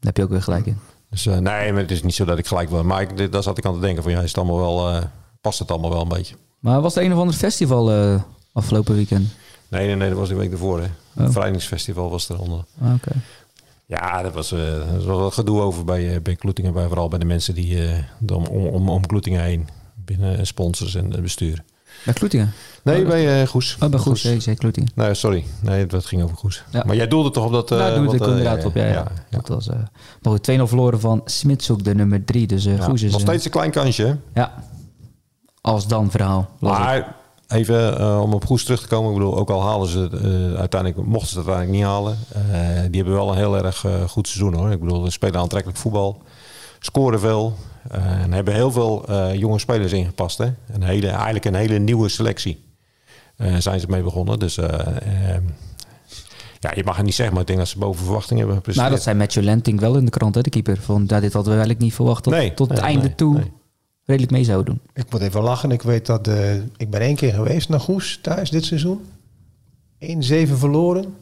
[0.00, 0.78] heb je ook weer gelijk in.
[1.10, 2.84] Dus eh, nee, maar het is niet zo dat ik gelijk wil.
[2.84, 5.02] Maar ik, daar zat ik aan te denken van ja, is het allemaal wel, eh,
[5.40, 6.34] past het allemaal wel een beetje?
[6.60, 9.28] Maar was er een of ander festival eh, afgelopen weekend?
[9.68, 10.78] Nee, nee, nee, dat was de week ervoor.
[10.78, 10.84] Hè.
[10.84, 11.24] Oh.
[11.24, 12.64] Het Vrijdingsfestival was eronder.
[12.82, 13.12] Ah, Oké.
[13.86, 16.72] Ja, dat was, er was wel wat gedoe over bij, eh, bij Kloetingen.
[16.72, 17.98] Bij, vooral bij de mensen die eh,
[18.32, 19.68] om, om, om, Kloetingen heen.
[20.04, 21.62] Binnen sponsors en het bestuur.
[22.04, 22.52] Bij Kloetingen?
[22.82, 23.76] Nee, bij eh, Goes.
[23.80, 24.28] Oh, bij Goes.
[24.56, 24.90] Kloetingen.
[24.94, 25.44] Nee, sorry.
[25.62, 26.64] Nee, het ging over Goes.
[26.72, 26.82] Ja.
[26.86, 27.70] Maar jij doelde toch op dat...
[27.70, 28.74] eh, Daar doe wat, ik inderdaad op.
[28.74, 29.06] Ja, ja.
[29.30, 32.46] Dat was, maar goed, 2-0 verloren van Smitshoek, de nummer 3.
[32.46, 33.12] Dus Goes is...
[33.12, 34.04] Nog steeds een klein kansje.
[34.06, 34.40] hè?
[34.40, 34.64] Ja.
[35.60, 36.48] Als dan verhaal.
[36.58, 37.14] Maar
[37.48, 39.10] even eh, om op Goes terug te komen.
[39.10, 42.18] Ik bedoel, ook al halen ze eh, uiteindelijk, mochten ze het uiteindelijk niet halen.
[42.52, 44.70] eh, die hebben wel een heel erg goed seizoen hoor.
[44.70, 46.22] Ik bedoel, ze spelen aantrekkelijk voetbal.
[46.78, 47.54] Scoren veel.
[47.90, 50.38] en hebben heel veel jonge spelers ingepast.
[50.38, 50.48] Hè?
[50.72, 52.64] Een hele, eigenlijk een hele nieuwe selectie.
[53.58, 54.38] zijn ze mee begonnen.
[54.38, 55.42] Dus eh, eh,
[56.60, 58.56] ja, je mag het niet zeggen, maar ik denk dat ze boven verwachting hebben Nou,
[58.66, 58.90] gepresteerd.
[58.90, 60.76] dat zei Matthew Lenting wel in de krant, hè, de keeper.
[60.80, 63.42] Van, ja, dit hadden we eigenlijk niet verwacht dat Nee, tot het einde nee, toe.
[64.10, 64.80] Redelijk mee zouden doen.
[65.04, 65.70] Ik moet even lachen.
[65.70, 69.00] Ik weet dat eh, ik ben één keer geweest naar Goes thuis dit seizoen.
[70.04, 70.06] 1-7
[70.54, 71.14] verloren.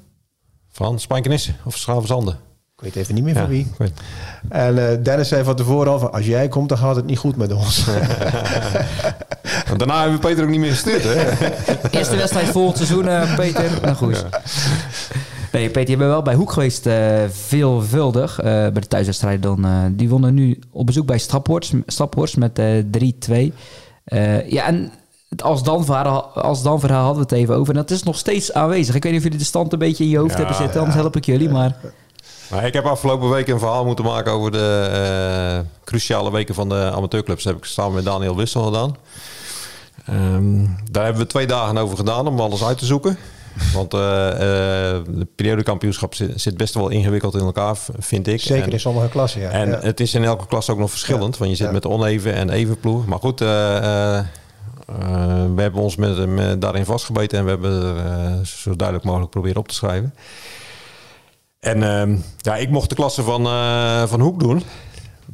[0.72, 2.34] Van Spijkenissen of Schravenzanden.
[2.76, 3.66] Ik weet even niet meer van Ja, wie.
[3.78, 4.00] weet-
[4.48, 7.18] En eh, Dennis zei van tevoren al van, als jij komt, dan gaat het niet
[7.18, 7.84] goed met ons.
[9.68, 11.30] Want daarna hebben we Peter ook niet meer gestuurd, hè?
[11.98, 13.70] Eerste wedstrijd volgend seizoen, eh, Peter.
[13.82, 14.24] Nou goed.
[15.52, 18.38] Nee, Peter, je bent wel bij Hoek geweest eh, veelvuldig.
[18.38, 19.64] eh, bij de thuiswedstrijd dan.
[19.64, 21.18] eh, die wonnen nu op bezoek bij
[21.86, 23.52] Staphorst, met eh 3-2.
[24.04, 24.92] Eh, ja, en
[25.28, 27.74] het als dan, verhaal, als dan verhaal hadden we het even over.
[27.74, 28.94] En dat is nog steeds aanwezig.
[28.94, 30.80] Ik weet niet of jullie de stand een beetje in je hoofd Ja, hebben zitten.
[30.80, 31.48] Anders help ik jullie.
[31.48, 31.76] Maar
[32.50, 36.90] Maar ik heb afgelopen week een verhaal moeten maken over de cruciale weken van de
[36.94, 37.42] amateurclubs.
[37.42, 38.96] Dat heb ik samen met Daniel Wissel gedaan.
[40.06, 43.18] Ehm, daar hebben we twee dagen over gedaan om alles uit te zoeken.
[43.74, 48.40] Want eh, de periodekampioenschap zit, zit best wel ingewikkeld in elkaar, vind ik.
[48.40, 49.50] Zeker En- in sommige klassen, ja.
[49.50, 49.78] En ja.
[49.80, 51.38] het is in elke klas ook nog verschillend.
[51.38, 53.06] Want je zit met oneven en even ploeg.
[53.06, 53.46] Maar goed, eh,
[55.54, 57.38] we hebben ons met, met, daarin vastgebeten.
[57.38, 60.14] En we hebben er zo duidelijk mogelijk proberen op te schrijven.
[61.60, 63.44] En ehm, ja, ik mocht de klasse van,
[64.08, 64.62] van Hoek doen.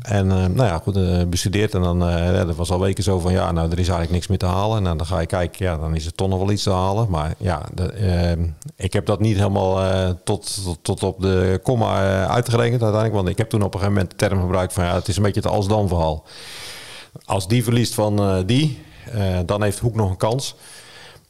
[0.01, 1.75] En eh, nou ja, goed, eh, bestudeerd.
[1.75, 4.11] En dan eh, ja, dat was al weken zo van ja, nou er is eigenlijk
[4.11, 4.79] niks meer te halen.
[4.79, 6.71] En dan, dan ga je kijken, ja, dan is er toch nog wel iets te
[6.71, 7.11] halen.
[7.11, 11.61] Maar ja, de, ehm, ik heb dat niet helemaal eh, tot, tot, tot op de
[11.63, 13.15] komma eh, uitgerekend uiteindelijk.
[13.15, 15.17] Want ik heb toen op een gegeven moment de term gebruikt van ja, het is
[15.17, 16.25] een beetje het als-dan verhaal.
[17.25, 18.83] Als die verliest van eh, die,
[19.13, 20.55] eh, dan heeft Hoek nog een kans.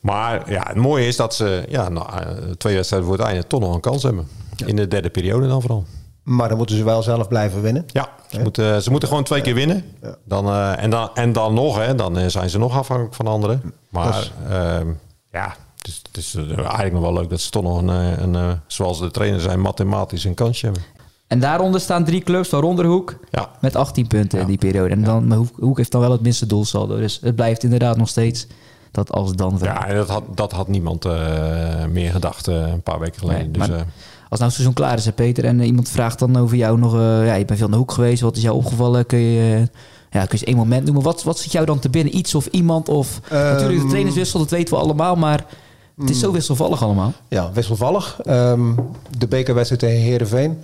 [0.00, 3.46] Maar ja, het mooie is dat ze ja, nou, eh, twee wedstrijden voor het einde
[3.46, 4.28] toch nog een kans hebben.
[4.66, 5.84] In de derde periode dan vooral.
[6.24, 7.84] Maar dan moeten ze wel zelf blijven winnen.
[7.86, 9.84] Ja, ze, moeten, ze moeten gewoon twee keer winnen.
[10.02, 10.16] Ja.
[10.24, 13.26] Dan, eh, en, dan, en dan nog, hè, dan eh, zijn ze nog afhankelijk van
[13.26, 13.74] anderen.
[13.88, 14.86] Maar ehm,
[15.32, 17.88] ja, het is, het is eh, eigenlijk nog wel leuk dat ze toch nog een,
[17.88, 20.82] een zoals de trainer zijn, mathematisch een kansje hebben.
[21.26, 24.90] En daaronder staan drie clubs, waaronder Hoek, Ja, met 18 punten in die periode.
[24.90, 26.96] En dan, maar Hoek, Hoek heeft dan wel het minste doelsaldo.
[26.96, 28.46] Dus het blijft inderdaad nog steeds
[28.94, 32.98] dat als dan ja en dat, had, dat had niemand eh, meer gedacht een paar
[32.98, 33.42] weken geleden.
[33.42, 33.84] Nee, dus, maar- eh,
[34.34, 36.78] Als nou het seizoen klaar is, hè, Peter, en eh, iemand vraagt dan over jou
[36.78, 36.94] nog...
[36.94, 39.06] eh, ja, je bent veel in de hoek geweest, wat is jou opgevallen?
[39.06, 39.58] Kun je, eh,
[40.10, 41.02] ja, kun je eens één moment noemen?
[41.02, 42.16] Wat, wat zit jou dan te binnen?
[42.16, 42.88] Iets of iemand?
[42.88, 45.46] Of, natuurlijk, de trainerswissel, dat weten we allemaal, maar
[45.96, 47.12] het is zo wisselvallig allemaal.
[47.28, 48.20] Ja, wisselvallig.
[48.22, 48.72] Ehm,
[49.18, 50.58] de bekerwedstrijd tegen Heerenveen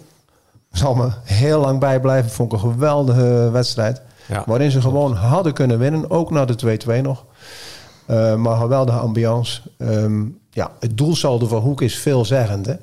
[0.71, 2.31] zal me heel lang bijblijven.
[2.31, 4.03] Vond ik een geweldige wedstrijd.
[4.29, 4.43] Ja.
[4.47, 6.11] Waarin ze gewoon hadden kunnen winnen.
[6.11, 7.25] Ook na de 2-2 nog.
[8.07, 9.61] Eh, maar geweldige ambiance.
[9.79, 12.67] Ehm, ja, het doelsaldo van Hoek is veelzeggend.
[12.67, 12.75] Hè?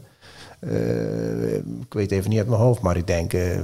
[0.59, 3.33] Eh, ik weet even niet uit mijn hoofd, maar ik denk...
[3.33, 3.59] eh,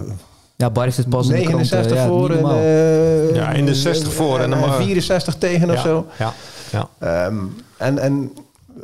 [0.56, 1.58] Ja, Bar heeft het pas in de krant.
[1.72, 2.58] 69 eh, ja, voor en, normaal.
[2.58, 6.06] eh, Ja, in de 60 voor en dan maar- 64 tegen of ja, zo.
[6.20, 6.34] Ja,
[6.72, 6.88] ja.
[7.00, 7.36] Ehm,
[7.78, 8.32] en, en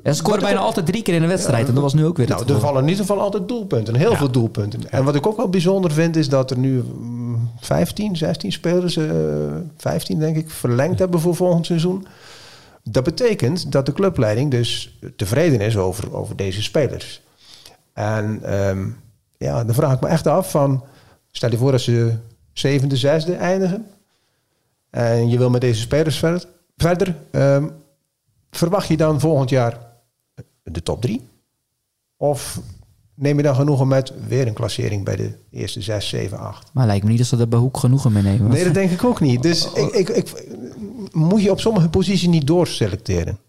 [0.04, 1.68] Ja, ze scoren bijna altijd drie keer in een wedstrijd.
[1.68, 3.96] En dat was nu ook weer het Nou, er vallen in ieder geval altijd doelpunten.
[3.96, 4.90] Heel veel doelpunten.
[4.92, 8.98] En wat ik ook wel bijzonder vind, is dat er nu mm, 15, 16 spelers,
[8.98, 9.06] eh
[9.78, 12.08] 15 denk ik, verlengd hebben voor volgend seizoen.
[12.84, 17.22] Dat betekent dat de clubleiding dus tevreden is over, over deze spelers.
[17.94, 18.88] En ehm,
[19.38, 20.84] ja, dan vraag ik me echt af van,
[21.32, 22.14] stel je voor dat ze
[22.54, 23.86] zevende, zesde eindigen.
[24.90, 26.46] En je wil met deze spelers verder.
[26.78, 27.68] verder ehm,
[28.52, 29.78] verwacht je dan volgend jaar
[30.64, 31.28] de top drie?
[32.18, 32.60] Of
[33.14, 36.70] neem je dan genoegen met weer een klassering bij de eerste 6, 7, 8?
[36.74, 38.50] Maar lijkt me niet dat ze dat bij Hoek genoegen meenemen.
[38.50, 39.44] Nee, dat denk ik ook niet.
[39.44, 40.48] Dus ik, ik, ik,
[41.12, 43.40] moet je op sommige posities niet doorselecteren.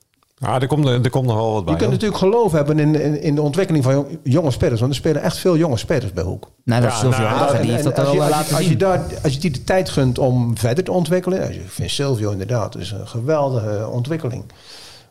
[0.41, 1.72] Ah, er, komt, er komt nog wel wat bij.
[1.74, 2.01] Je kunt hoor.
[2.01, 4.80] natuurlijk geloof hebben in, in, in de ontwikkeling van jong- jonge spelers.
[4.80, 6.51] Want er spelen echt veel jonge spelers bij Hoek.
[6.64, 8.55] Nou, dat Ja, is Sylvio nou, die heeft dat als al je, als je- laten
[8.55, 8.78] als je zien.
[8.78, 11.53] daar, als je die de tijd gunt om verder te ontwikkelen.
[11.55, 14.45] Ik vind Silvio inderdaad is een geweldige ontwikkeling.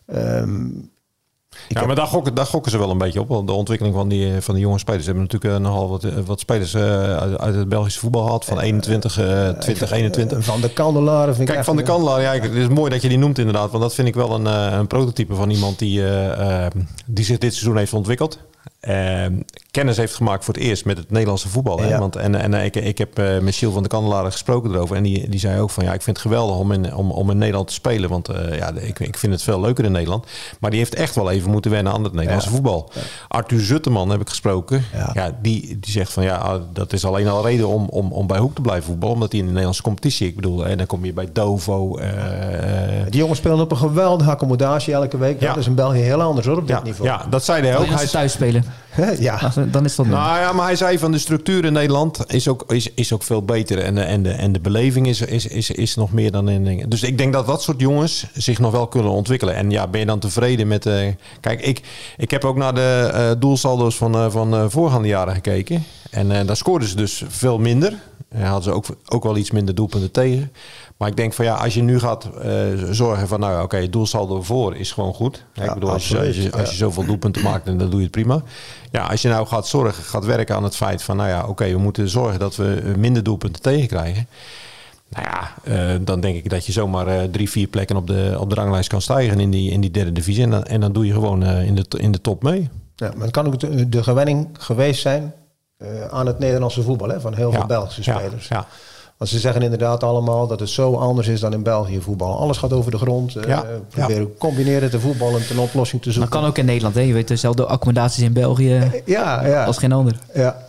[0.06, 0.90] Ehm, ik
[1.68, 3.28] ja, heb- maar daar gokken, daar gokken ze wel een beetje op.
[3.28, 5.04] want De ontwikkeling van die, van die jonge spelers.
[5.06, 8.24] Ze hebben natuurlijk eh, nogal wat, eh, wat spelers eh, uit, uit het Belgische voetbal
[8.26, 8.46] gehad.
[8.46, 10.44] Van 21, eh 20, 21.
[10.46, 13.10] Van de Kandelaren vind ik Kijk, Van de Kandelaar, ja, het is mooi dat je
[13.10, 13.70] die noemt inderdaad.
[13.72, 16.72] Want dat vind ik wel een, eh, een prototype van iemand die, eh, eh,
[17.06, 18.40] die zich dit seizoen heeft ontwikkeld.
[18.80, 19.26] Eh,
[19.72, 21.80] kennis heeft gemaakt voor het eerst met het Nederlandse voetbal.
[21.80, 21.88] Hè?
[21.88, 22.00] Ja.
[22.00, 24.96] Want, en en eh, ik, ik heb eh, met Gilles van de Kandelaar gesproken erover.
[24.96, 27.30] En die, die zei ook van ja, ik vind het geweldig om in, om, om
[27.30, 28.10] in Nederland te spelen.
[28.10, 30.26] Want eh, ja, ik, ik vind het veel leuker in Nederland.
[30.60, 32.92] Maar die heeft echt wel even moeten wennen aan het Nederlandse voetbal.
[33.28, 34.84] Arthur Zutteman heb ik gesproken.
[34.94, 35.10] Ja.
[35.14, 35.38] Ja.
[35.42, 38.56] die, die zegt van ja, dat is alleen al reden om, om, om bij Hoek
[38.56, 39.16] te blijven voetballen.
[39.16, 41.98] Omdat hij in de Nederlandse competitie, ik bedoel, en dan kom je bij Dovo.
[41.98, 42.10] eh,
[43.10, 45.40] Die jongens spelen op een geweldige accommodatie elke week.
[45.42, 45.48] Ja.
[45.48, 47.10] Dat is in België heel anders hoor, op dit ja, niveau.
[47.10, 47.86] ja, dat zei hij ook.
[47.86, 48.64] Hij, thuis spelen.
[49.20, 49.52] Ja.
[49.72, 50.16] Dan is dat nog.
[50.16, 53.24] Nou ja, maar hij zei van de structuur in Nederland is ook, is, is ook
[53.24, 53.80] veel beter.
[53.80, 56.86] En de, en de, en de beleving is, is, is, is nog meer dan in.
[56.90, 59.56] Dus ik denk dat dat soort jongens zich nog wel kunnen ontwikkelen.
[59.56, 60.86] En ja, ben je dan tevreden met.
[60.86, 61.08] eh,
[61.40, 61.82] kijk, ik,
[62.18, 65.84] ik heb ook naar de eh, doelsaldo's van, eh, van eh, voorgaande jaren gekeken.
[66.12, 67.94] En eh, daar scoorden ze dus veel minder.
[68.30, 70.52] En hadden ze ook, ook wel iets minder doelpunten tegen.
[71.00, 72.52] Maar ik denk van ja, als je nu gaat eh,
[72.90, 75.46] zorgen van nou ja, oké, het doelsaldo voor is gewoon goed.
[75.54, 78.12] Ja, ik bedoel, als je, als, je, als zoveel doelpunten maakt, dan doe je het
[78.12, 78.42] prima.
[78.92, 81.72] Ja, als je nou gaat zorgen, gaat werken aan het feit van nou ja, oké,
[81.72, 84.28] we moeten zorgen dat we minder doelpunten tegenkrijgen.
[85.10, 88.36] Nou ja, eh, dan denk ik dat je zomaar eh, drie, vier plekken op de,
[88.40, 90.44] op de ranglijst kan stijgen in die, in die derde divisie.
[90.44, 92.70] En dan, en dan doe je gewoon in, de, in de top mee.
[92.96, 95.34] Ja, maar het kan ook de, de gewenning geweest zijn
[96.10, 98.48] aan het Nederlandse voetbal, hè, van heel veel Ja, Belgische ja, spelers.
[98.48, 98.68] Ja,
[99.20, 102.38] Want ze zeggen inderdaad allemaal dat het zo anders is dan in België voetbal.
[102.38, 103.36] Alles gaat over de grond.
[103.36, 106.40] eh, Ja, proberen combineren te voetballen ten oplossing te Dat zoeken.
[106.40, 106.96] kan ook in Nederland.
[106.96, 107.02] Hè?
[107.02, 109.66] Je weet dezelfde accommodaties in België Ja, ja.
[109.66, 110.20] als geen ander.
[110.34, 110.68] ja.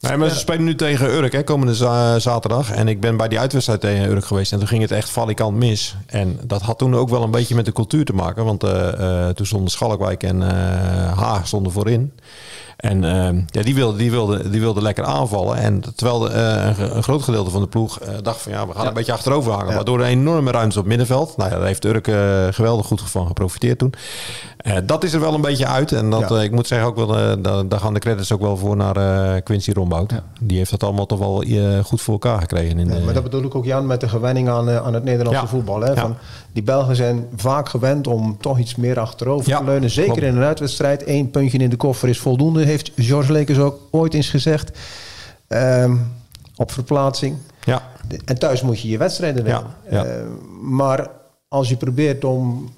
[0.00, 2.70] Nee, maar ze spelen nu tegen Urk, hè, komende za- zaterdag.
[2.70, 4.52] En ik ben bij die uitwedstrijd tegen Urk geweest.
[4.52, 5.96] En toen ging het echt valikant mis.
[6.06, 8.44] En dat had toen ook wel een beetje met de cultuur te maken.
[8.44, 12.12] Want eh, eh, toen stonden Schalkwijk en eh Haag stonden voorin.
[12.76, 15.56] En eh, ja, die wilden die wilde, die wilde lekker aanvallen.
[15.56, 18.94] En terwijl een, een groot gedeelte van de ploeg dacht van ja, we gaan een
[18.94, 19.68] beetje achterover hangen.
[19.68, 19.74] Ja.
[19.74, 21.36] Waardoor er een enorme ruimte op middenveld.
[21.36, 22.04] Nou ja, daar heeft Urk
[22.54, 23.94] geweldig goed van geprofiteerd toen.
[24.84, 25.92] Dat is er wel een beetje uit.
[25.92, 26.40] En dat, Ja.
[26.40, 29.42] ik moet zeggen ook wel, daar, gaan de credits ook wel voor naar eh,
[30.40, 32.78] Die heeft dat allemaal toch wel eh, goed voor elkaar gekregen.
[32.78, 35.04] In Ja, maar dat bedoel ik ook, Jan, met de gewenning aan, eh, aan het
[35.04, 35.80] Nederlandse voetbal.
[35.80, 35.96] Hè?
[35.96, 36.16] Van,
[36.52, 39.90] die Belgen zijn vaak gewend om toch iets meer achterover te leunen.
[39.90, 40.26] Zeker klopt.
[40.26, 41.02] in een uitwedstrijd.
[41.06, 44.78] Eén puntje in de koffer is voldoende, heeft George Lekers ook ooit eens gezegd.
[45.46, 45.96] Ehm,
[46.56, 47.36] op verplaatsing.
[47.64, 47.82] ja,
[48.24, 49.66] En thuis moet je je wedstrijden winnen.
[49.90, 50.04] Ja, ja.
[50.04, 50.22] Eh,
[50.62, 51.10] maar
[51.48, 52.68] als je probeert om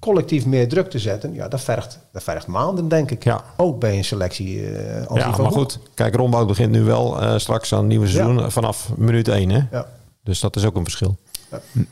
[0.00, 3.24] collectief meer druk te zetten, ja, dat vergt, dat vergt maanden, denk ik.
[3.24, 3.44] Ja.
[3.56, 4.66] Ook bij een selectie
[5.06, 5.52] als ja maar Hoek.
[5.52, 5.78] goed.
[5.94, 9.50] Kijk, Rombout begint nu wel eh, straks aan het nieuwe seizoen vanaf minuut 1.
[9.50, 9.60] Hè?
[9.70, 9.86] Ja.
[10.22, 11.16] Dus dat is ook een verschil.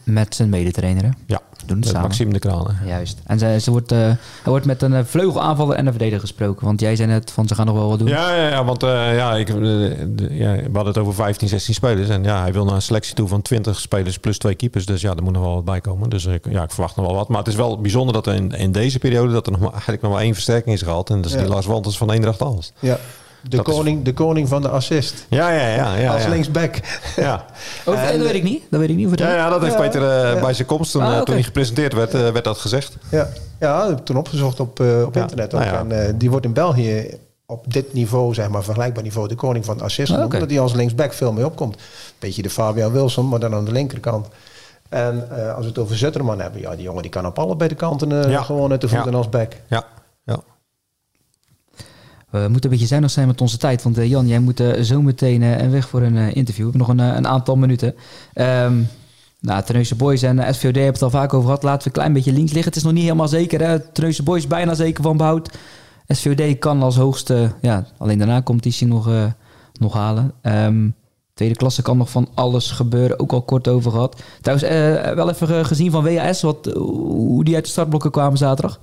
[0.04, 1.02] Met zijn medetrainer.
[1.02, 1.08] hè?
[1.26, 2.02] Ja, Doen het met samen.
[2.08, 2.70] Maxime de Kraan.
[2.70, 2.86] hè.
[2.88, 3.18] Juist.
[3.26, 6.66] En ze, ze wordt, eh, hij wordt met een eh, vleugelaanvaller en een verdediger gesproken.
[6.66, 8.08] Want jij zei net van ze gaan nog wel wat doen.
[8.08, 11.74] Ja, ja, ja want eh, ja, ik, de- ja, we hadden het over 15, 16
[11.74, 12.08] spelers.
[12.08, 14.86] En ja, hij wil naar een selectie toe van 20 spelers plus twee keepers.
[14.86, 16.10] Dus ja, er moet nog wel wat bij komen.
[16.10, 17.28] Dus ik, ja, ik verwacht nog wel wat.
[17.28, 19.32] Maar het is wel bijzonder dat er in, in deze periode...
[19.32, 21.10] dat er nog maar, eigenlijk nog maar één versterking is gehaald.
[21.10, 21.38] En dat is Ja.
[21.38, 22.72] die Lars Wanters van Eendracht Aalst.
[22.78, 22.98] Ja.
[23.42, 25.26] De, Dat is- koning, de koning van de assist.
[25.28, 25.96] Ja, ja, ja.
[25.96, 26.28] ja, als ja.
[26.28, 26.74] linksback.
[27.16, 27.44] Ja.
[27.86, 28.62] Oh, En- dat weet ik niet.
[28.70, 29.18] Dat weet ik niet.
[29.18, 30.40] Ja, ja, dat heeft Ja, Peter eh, ja.
[30.40, 32.96] bij zijn komst, toen, Ah, eh, toen hij gepresenteerd werd, eh, werd dat gezegd.
[33.10, 33.28] Ja,
[33.60, 35.54] ja dat heb ik toen opgezocht op, eh, op Ja, internet.
[35.54, 35.60] Ook.
[35.60, 35.78] nou ja.
[35.80, 39.64] En, eh, die wordt in België op dit niveau, zeg maar vergelijkbaar niveau, de koning
[39.64, 40.12] van de assist.
[40.12, 40.22] Ah.
[40.24, 41.76] Omdat hij als linksback veel mee opkomt.
[42.18, 44.26] Beetje de Fabian Wilson, maar dan aan de linkerkant.
[44.88, 47.68] En eh, als we het over Zutterman hebben, ja, die jongen die kan op allebei
[47.68, 48.42] de kanten eh, Ja.
[48.42, 49.16] gewoon uit de voeten Ja.
[49.16, 49.52] als back.
[49.52, 49.84] Ja, ja.
[52.30, 53.82] We moeten een beetje zuinig zijn met onze tijd.
[53.82, 56.70] Want eh, Jan, jij moet eh, zo meteen eh, weg voor een eh, interview.
[56.70, 57.94] We hebben nog een, eh, een aantal minuten.
[58.32, 58.80] Ehm
[59.40, 59.62] nou,
[59.96, 61.62] Boys en eh, SVOD hebben het al vaak over gehad.
[61.62, 62.68] Laten we een klein beetje links liggen.
[62.68, 63.60] Het is nog niet helemaal zeker.
[63.60, 63.80] Hè?
[63.80, 65.50] Terneuzen Boys bijna zeker van behoud.
[66.08, 69.24] SVOD kan als hoogste, ja, alleen daarna competitie nog, eh,
[69.72, 70.32] nog halen.
[70.42, 70.88] Ehm,
[71.34, 73.20] tweede klasse kan nog van alles gebeuren.
[73.20, 74.22] Ook al kort over gehad.
[74.40, 76.42] Trouwens, eh, wel even eh, gezien van WAS.
[76.42, 78.80] Wat, eh, hoe die uit de startblokken kwamen zaterdag.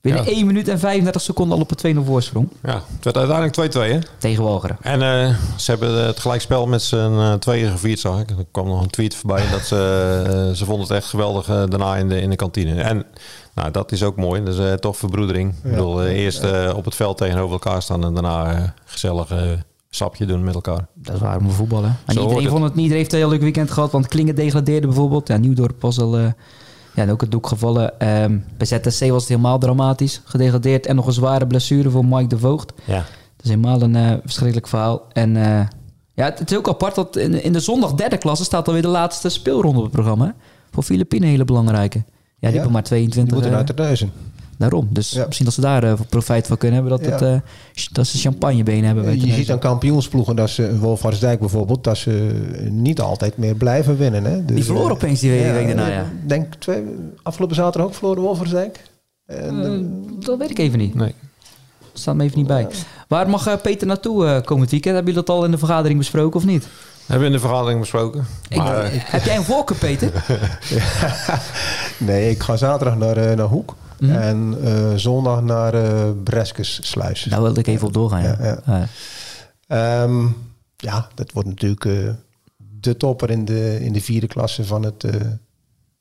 [0.00, 0.30] Binnen Ja.
[0.30, 2.48] 1 minuut en 35 seconden al op een 2-0 voorsprong.
[2.62, 2.74] ja.
[2.94, 3.98] Het werd uiteindelijk 2-2, hè?
[4.18, 4.76] Tegen Walcheren.
[4.80, 8.30] En eh, ze hebben het gelijkspel met z'n uh, tweeën gevierd, zag ik.
[8.30, 9.76] Er kwam nog een tweet voorbij dat ze,
[10.26, 12.80] eh, ze vonden het echt geweldig eh, daarna in de, in de kantine.
[12.82, 13.04] En
[13.54, 14.44] nou, dat is ook mooi.
[14.44, 15.54] Dat is eh, toch verbroedering.
[15.64, 19.30] Ik bedoel, eh, eerst eh, op het veld tegenover elkaar staan en daarna eh, gezellig
[19.30, 19.42] eh,
[19.90, 20.86] sapje doen met elkaar.
[20.94, 21.96] Dat is waarom we voetballen.
[22.06, 22.48] En iedereen het.
[22.52, 22.82] vond het niet.
[22.82, 23.92] Iedereen heeft een heel leuk weekend gehad.
[23.92, 25.28] Want Klingen degradeerde bijvoorbeeld.
[25.28, 26.18] Ja, Nieuwdorp was al...
[27.00, 28.00] eh, ja, en ook het doek gevallen.
[28.00, 30.20] Ehm bij ZSC was het helemaal dramatisch.
[30.24, 30.86] Gedegradeerd.
[30.86, 32.72] En nog een zware blessure voor Mike de Voogd.
[32.84, 32.96] Ja.
[32.96, 35.02] Dat is helemaal een eh, verschrikkelijk verhaal.
[35.12, 35.66] En eh,
[36.14, 38.82] ja, het, het is ook apart dat in, in de zondag derde klasse staat alweer
[38.82, 40.24] de laatste speelronde op het programma.
[40.24, 40.30] hè.
[40.72, 41.98] Voor Filipijnen hele belangrijke.
[41.98, 42.04] Ja,
[42.40, 42.50] die Ja.
[42.54, 43.32] hebben maar Die 22.
[43.34, 44.12] moeten eh, uit de duizen.
[44.60, 44.88] Daarom.
[44.90, 45.24] Dus Ja.
[45.24, 46.98] misschien dat ze daar eh, profijt van kunnen hebben.
[46.98, 47.12] Dat, Ja.
[47.12, 49.04] het, eh, ch- dat ze champagnebenen hebben.
[49.04, 49.36] je Terneuzen.
[49.38, 52.10] ziet aan kampioensploegen dat ze, Wolfharsdijk bijvoorbeeld, dat ze
[52.70, 54.24] niet altijd meer blijven winnen.
[54.24, 54.44] Hè?
[54.44, 56.00] Dus, Die verloren eh, opeens die week, week daarna, ja.
[56.00, 56.84] Ik denk twee,
[57.22, 58.82] afgelopen zaterdag ook verloren Wolfharsdijk.
[59.26, 60.94] En, Eh, dat weet ik even niet.
[60.94, 61.14] Nee.
[61.92, 62.66] Staat me even niet bij.
[63.08, 64.94] Waar mag Peter naartoe komend weekend?
[64.94, 66.66] Hebben jullie dat al in de vergadering besproken of niet?
[67.00, 68.26] Hebben we in de vergadering besproken.
[68.48, 70.12] Ik- Maar, heb jij een voorkeur, Peter?
[71.98, 73.76] Nee, ik ga zaterdag naar, naar Hoek.
[74.00, 74.10] Mhm.
[74.12, 77.22] En eh, zondag naar eh Breskes-Sluis.
[77.22, 78.22] Daar wilde ik even op doorgaan.
[78.22, 78.36] Ja.
[78.40, 78.80] Ja, ja.
[78.80, 80.26] Eh, Ehm,
[80.76, 81.92] ja, dat wordt natuurlijk eh,
[82.80, 85.04] de topper in de, in de vierde klasse van het,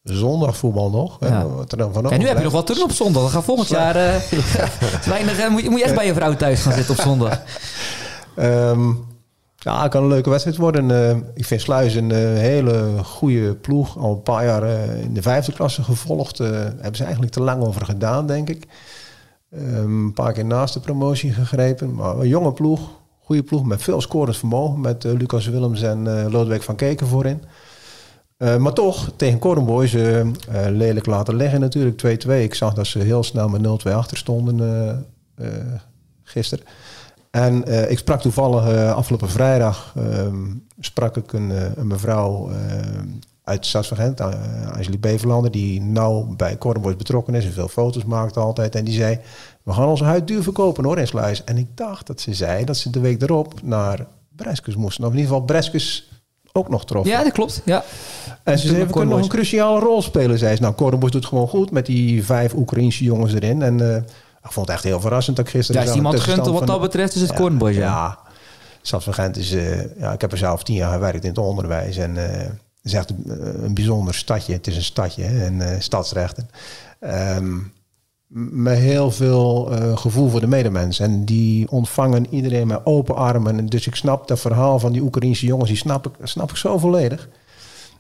[0.03, 1.17] zondagvoetbal nog.
[1.19, 1.47] hè, Ja.
[1.47, 3.21] wat er dan van En nu heb je nog wat te doen op zondag.
[3.23, 3.93] Dat gaat volgend jaar...
[5.05, 7.41] weinig, moet, je, moet je echt bij je vrouw thuis gaan zitten op zondag.
[8.35, 8.91] Ehm,
[9.59, 10.91] ja, het kan een leuke wedstrijd worden.
[10.91, 13.97] Eh, ik vind Sluis een eh, hele goede ploeg.
[13.97, 16.37] Al een paar jaar eh, in de vijfde klasse gevolgd.
[16.37, 18.67] Hebben ze eigenlijk te lang over gedaan, denk ik.
[19.51, 21.95] Ehm, een paar keer naast de promotie gegrepen.
[21.95, 22.79] Maar een jonge ploeg.
[23.23, 24.81] Goede ploeg met veel scorend vermogen.
[24.81, 27.43] Met Lucas Willems en Lodewijk van Keken voorin.
[28.37, 29.93] Maar toch, tegen Cornboys
[30.69, 31.97] lelijk laten liggen natuurlijk.
[31.97, 32.29] 2-2.
[32.29, 35.05] Ik zag dat ze heel snel met 0-2 achter stonden
[36.23, 36.65] gisteren.
[37.31, 40.45] En eh, ik sprak toevallig eh, afgelopen vrijdag ehm,
[40.79, 42.49] sprak ik een, eh, een mevrouw
[43.43, 44.27] uit de stad van Gent, uh,
[44.67, 48.75] Angelique Beverlander, die nauw bij Cornboys betrokken is en veel foto's maakt altijd.
[48.75, 49.19] En die zei,
[49.63, 51.43] we gaan onze huid duur verkopen hoor in Sluis.
[51.43, 54.05] En ik dacht dat ze zei dat ze de week erop naar
[54.35, 55.03] Breskes moesten.
[55.03, 56.11] Of in ieder geval Breskes
[56.51, 57.11] ook nog troffen.
[57.11, 57.61] Ja, dat klopt.
[57.65, 57.83] Ja.
[58.43, 60.61] En ze zei, we kunnen nog een cruciale rol spelen, zei ze.
[60.61, 63.61] Nou, Cornboys doet gewoon goed met die vijf Oekraïnse jongens erin.
[63.61, 64.05] En
[64.43, 65.81] ik vond het echt heel verrassend dat ik gisteren...
[65.81, 67.75] Ja, is iemand gunt wat dat betreft, is het Cornboys.
[67.75, 67.81] Ja.
[67.81, 69.01] ja.
[69.11, 69.51] Gent is...
[69.51, 71.97] eh, ja, ik heb er zelf tien jaar gewerkt in het onderwijs.
[71.97, 74.53] En eh, het is echt een, een bijzonder stadje.
[74.53, 76.49] Het is een stadje hè, en eh, stadsrechten.
[76.99, 77.63] Ehm, m-
[78.63, 80.99] met heel veel eh, gevoel voor de medemens.
[80.99, 83.57] En die ontvangen iedereen met open armen.
[83.57, 86.55] En Dus ik snap dat verhaal van die Oekraïnse jongens, die snap ik, snap ik
[86.57, 87.29] zo volledig.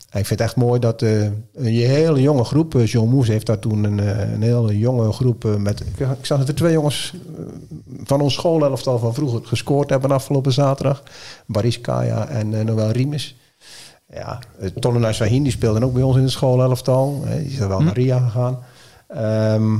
[0.09, 1.33] Ik vind het echt mooi dat eh, een
[1.65, 5.43] hele jonge groep, eh, John Moes heeft daar toen een, eh, een hele jonge groep
[5.57, 5.79] met.
[5.79, 7.13] Ik, ik zag dat er twee jongens
[8.03, 11.03] van ons schoolelftal van vroeger gescoord hebben afgelopen zaterdag.
[11.45, 13.35] Baris Kaya en Noël Riemes.
[14.13, 17.21] Ja, uh, Tolunay Sahin die speelde ook bij ons in het schoolelftal.
[17.25, 18.59] Hè, die is er wel naar Ria gegaan.
[19.07, 19.75] Ehm,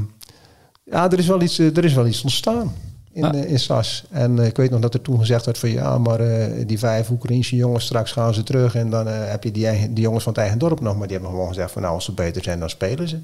[0.83, 2.73] ja, er is wel iets, er is wel iets ontstaan
[3.11, 3.33] in, Ja.
[3.33, 4.05] eh, in SAS.
[4.09, 6.79] En eh, ik weet nog dat er toen gezegd werd van ja, maar eh, die
[6.79, 10.23] vijf Oekraïnse jongens, straks gaan ze terug en dan heb je die, eigen, die jongens
[10.23, 10.97] van het eigen dorp nog.
[10.97, 13.17] Maar die hebben gewoon gezegd van nou, als ze beter zijn, dan spelen ze.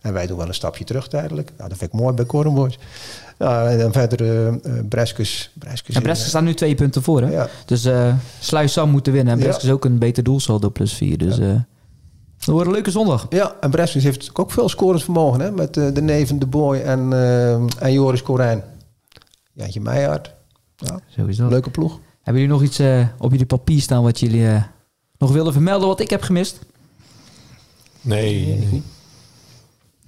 [0.00, 1.52] En wij doen wel een stapje terug tijdelijk.
[1.56, 2.78] Nou, dat vind ik mooi bij Cornboys.
[3.38, 4.52] Ja, en dan verder
[4.88, 5.50] Breskes.
[5.58, 7.22] Breskes En Brest staan nu twee punten voor.
[7.22, 7.30] Hè?
[7.30, 7.48] Ja.
[7.66, 7.88] Dus
[8.40, 9.32] Sluis zou moeten winnen.
[9.32, 9.44] En Ja.
[9.44, 11.18] Brest is ook een beter doelsaldo plus 4.
[11.18, 11.46] Dus eh
[12.38, 13.26] dat wordt een leuke zondag.
[13.30, 15.40] Ja, en Breskes heeft ook veel scorend vermogen.
[15.40, 15.50] Hè?
[15.50, 17.12] Met de neven De Boy en,
[17.78, 18.62] en Joris Corijn.
[19.54, 19.80] Jantje.
[20.76, 21.50] Ja, Zo is dat.
[21.50, 21.98] leuke ploeg.
[22.22, 24.62] Hebben jullie nog iets eh, op jullie papier staan wat jullie eh,
[25.18, 26.58] nog willen vermelden wat ik heb gemist?
[28.00, 28.82] Nee.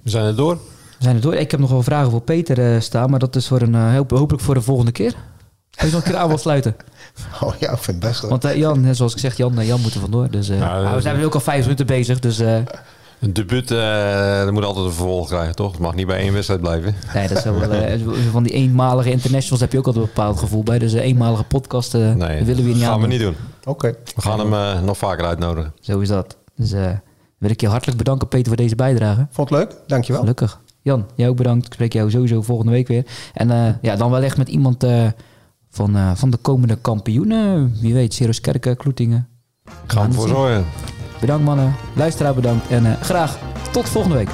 [0.03, 0.55] We zijn er door.
[0.99, 1.35] We zijn er door.
[1.35, 3.95] Ik heb nog wel vragen voor Peter eh, staan, maar dat is voor een, eh,
[3.95, 5.15] hoop- hopelijk voor de volgende keer.
[5.71, 6.77] Wil je nog een keer aan wil sluiten?
[7.41, 8.31] Oh ja, ik vind het best hoor.
[8.39, 10.31] Want Jan, hè, zoals ik zeg, Jan, Jan moet er vandoor.
[10.31, 12.59] Dus, eh, Ja, maar we zijn nu ook al vijf minuten bezig, dus eh,
[13.25, 15.71] Een debuut, eh dat moet altijd een vervolg krijgen, toch?
[15.71, 16.95] Het mag niet bij één wedstrijd blijven.
[17.15, 18.01] nee, dat is wel, eh,
[18.33, 20.79] van die eenmalige internationals heb je ook altijd een bepaald gevoel bij.
[20.79, 23.01] Dus een eenmalige podcast, eh, Nee, dat willen we hier niet gaan aan.
[23.01, 23.35] we niet doen.
[23.65, 23.95] Oké.
[24.15, 25.73] We gaan hem eh, nog vaker uitnodigen.
[25.81, 26.37] Zo is dat.
[26.57, 26.91] Dus eh,
[27.39, 29.27] wil ik je hartelijk bedanken, Peter, voor deze bijdrage.
[29.31, 29.77] Vond het leuk?
[29.87, 30.21] Dankjewel.
[30.21, 30.61] Gelukkig.
[30.83, 31.67] Jan, jij ook bedankt.
[31.67, 33.05] Ik spreek jou sowieso volgende week weer.
[33.35, 35.07] En eh, ja, dan wel echt met iemand eh,
[35.71, 37.75] van, eh, van de komende kampioenen.
[37.81, 39.29] Wie weet, Ceros Kerken, Kloetingen.
[39.87, 40.65] Gaan we voor zorgen.
[41.25, 41.77] Bedankt mannen.
[41.95, 42.69] Luisteraar bedankt.
[42.69, 43.39] En eh, graag
[43.73, 44.29] tot volgende week.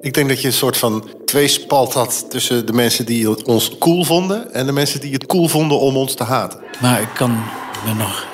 [0.00, 4.04] Ik denk dat je een soort van tweespalt had tussen de mensen die ons cool
[4.04, 6.60] vonden en de mensen die het cool vonden om ons te haten.
[6.80, 7.30] Maar ik kan
[7.86, 8.33] me nog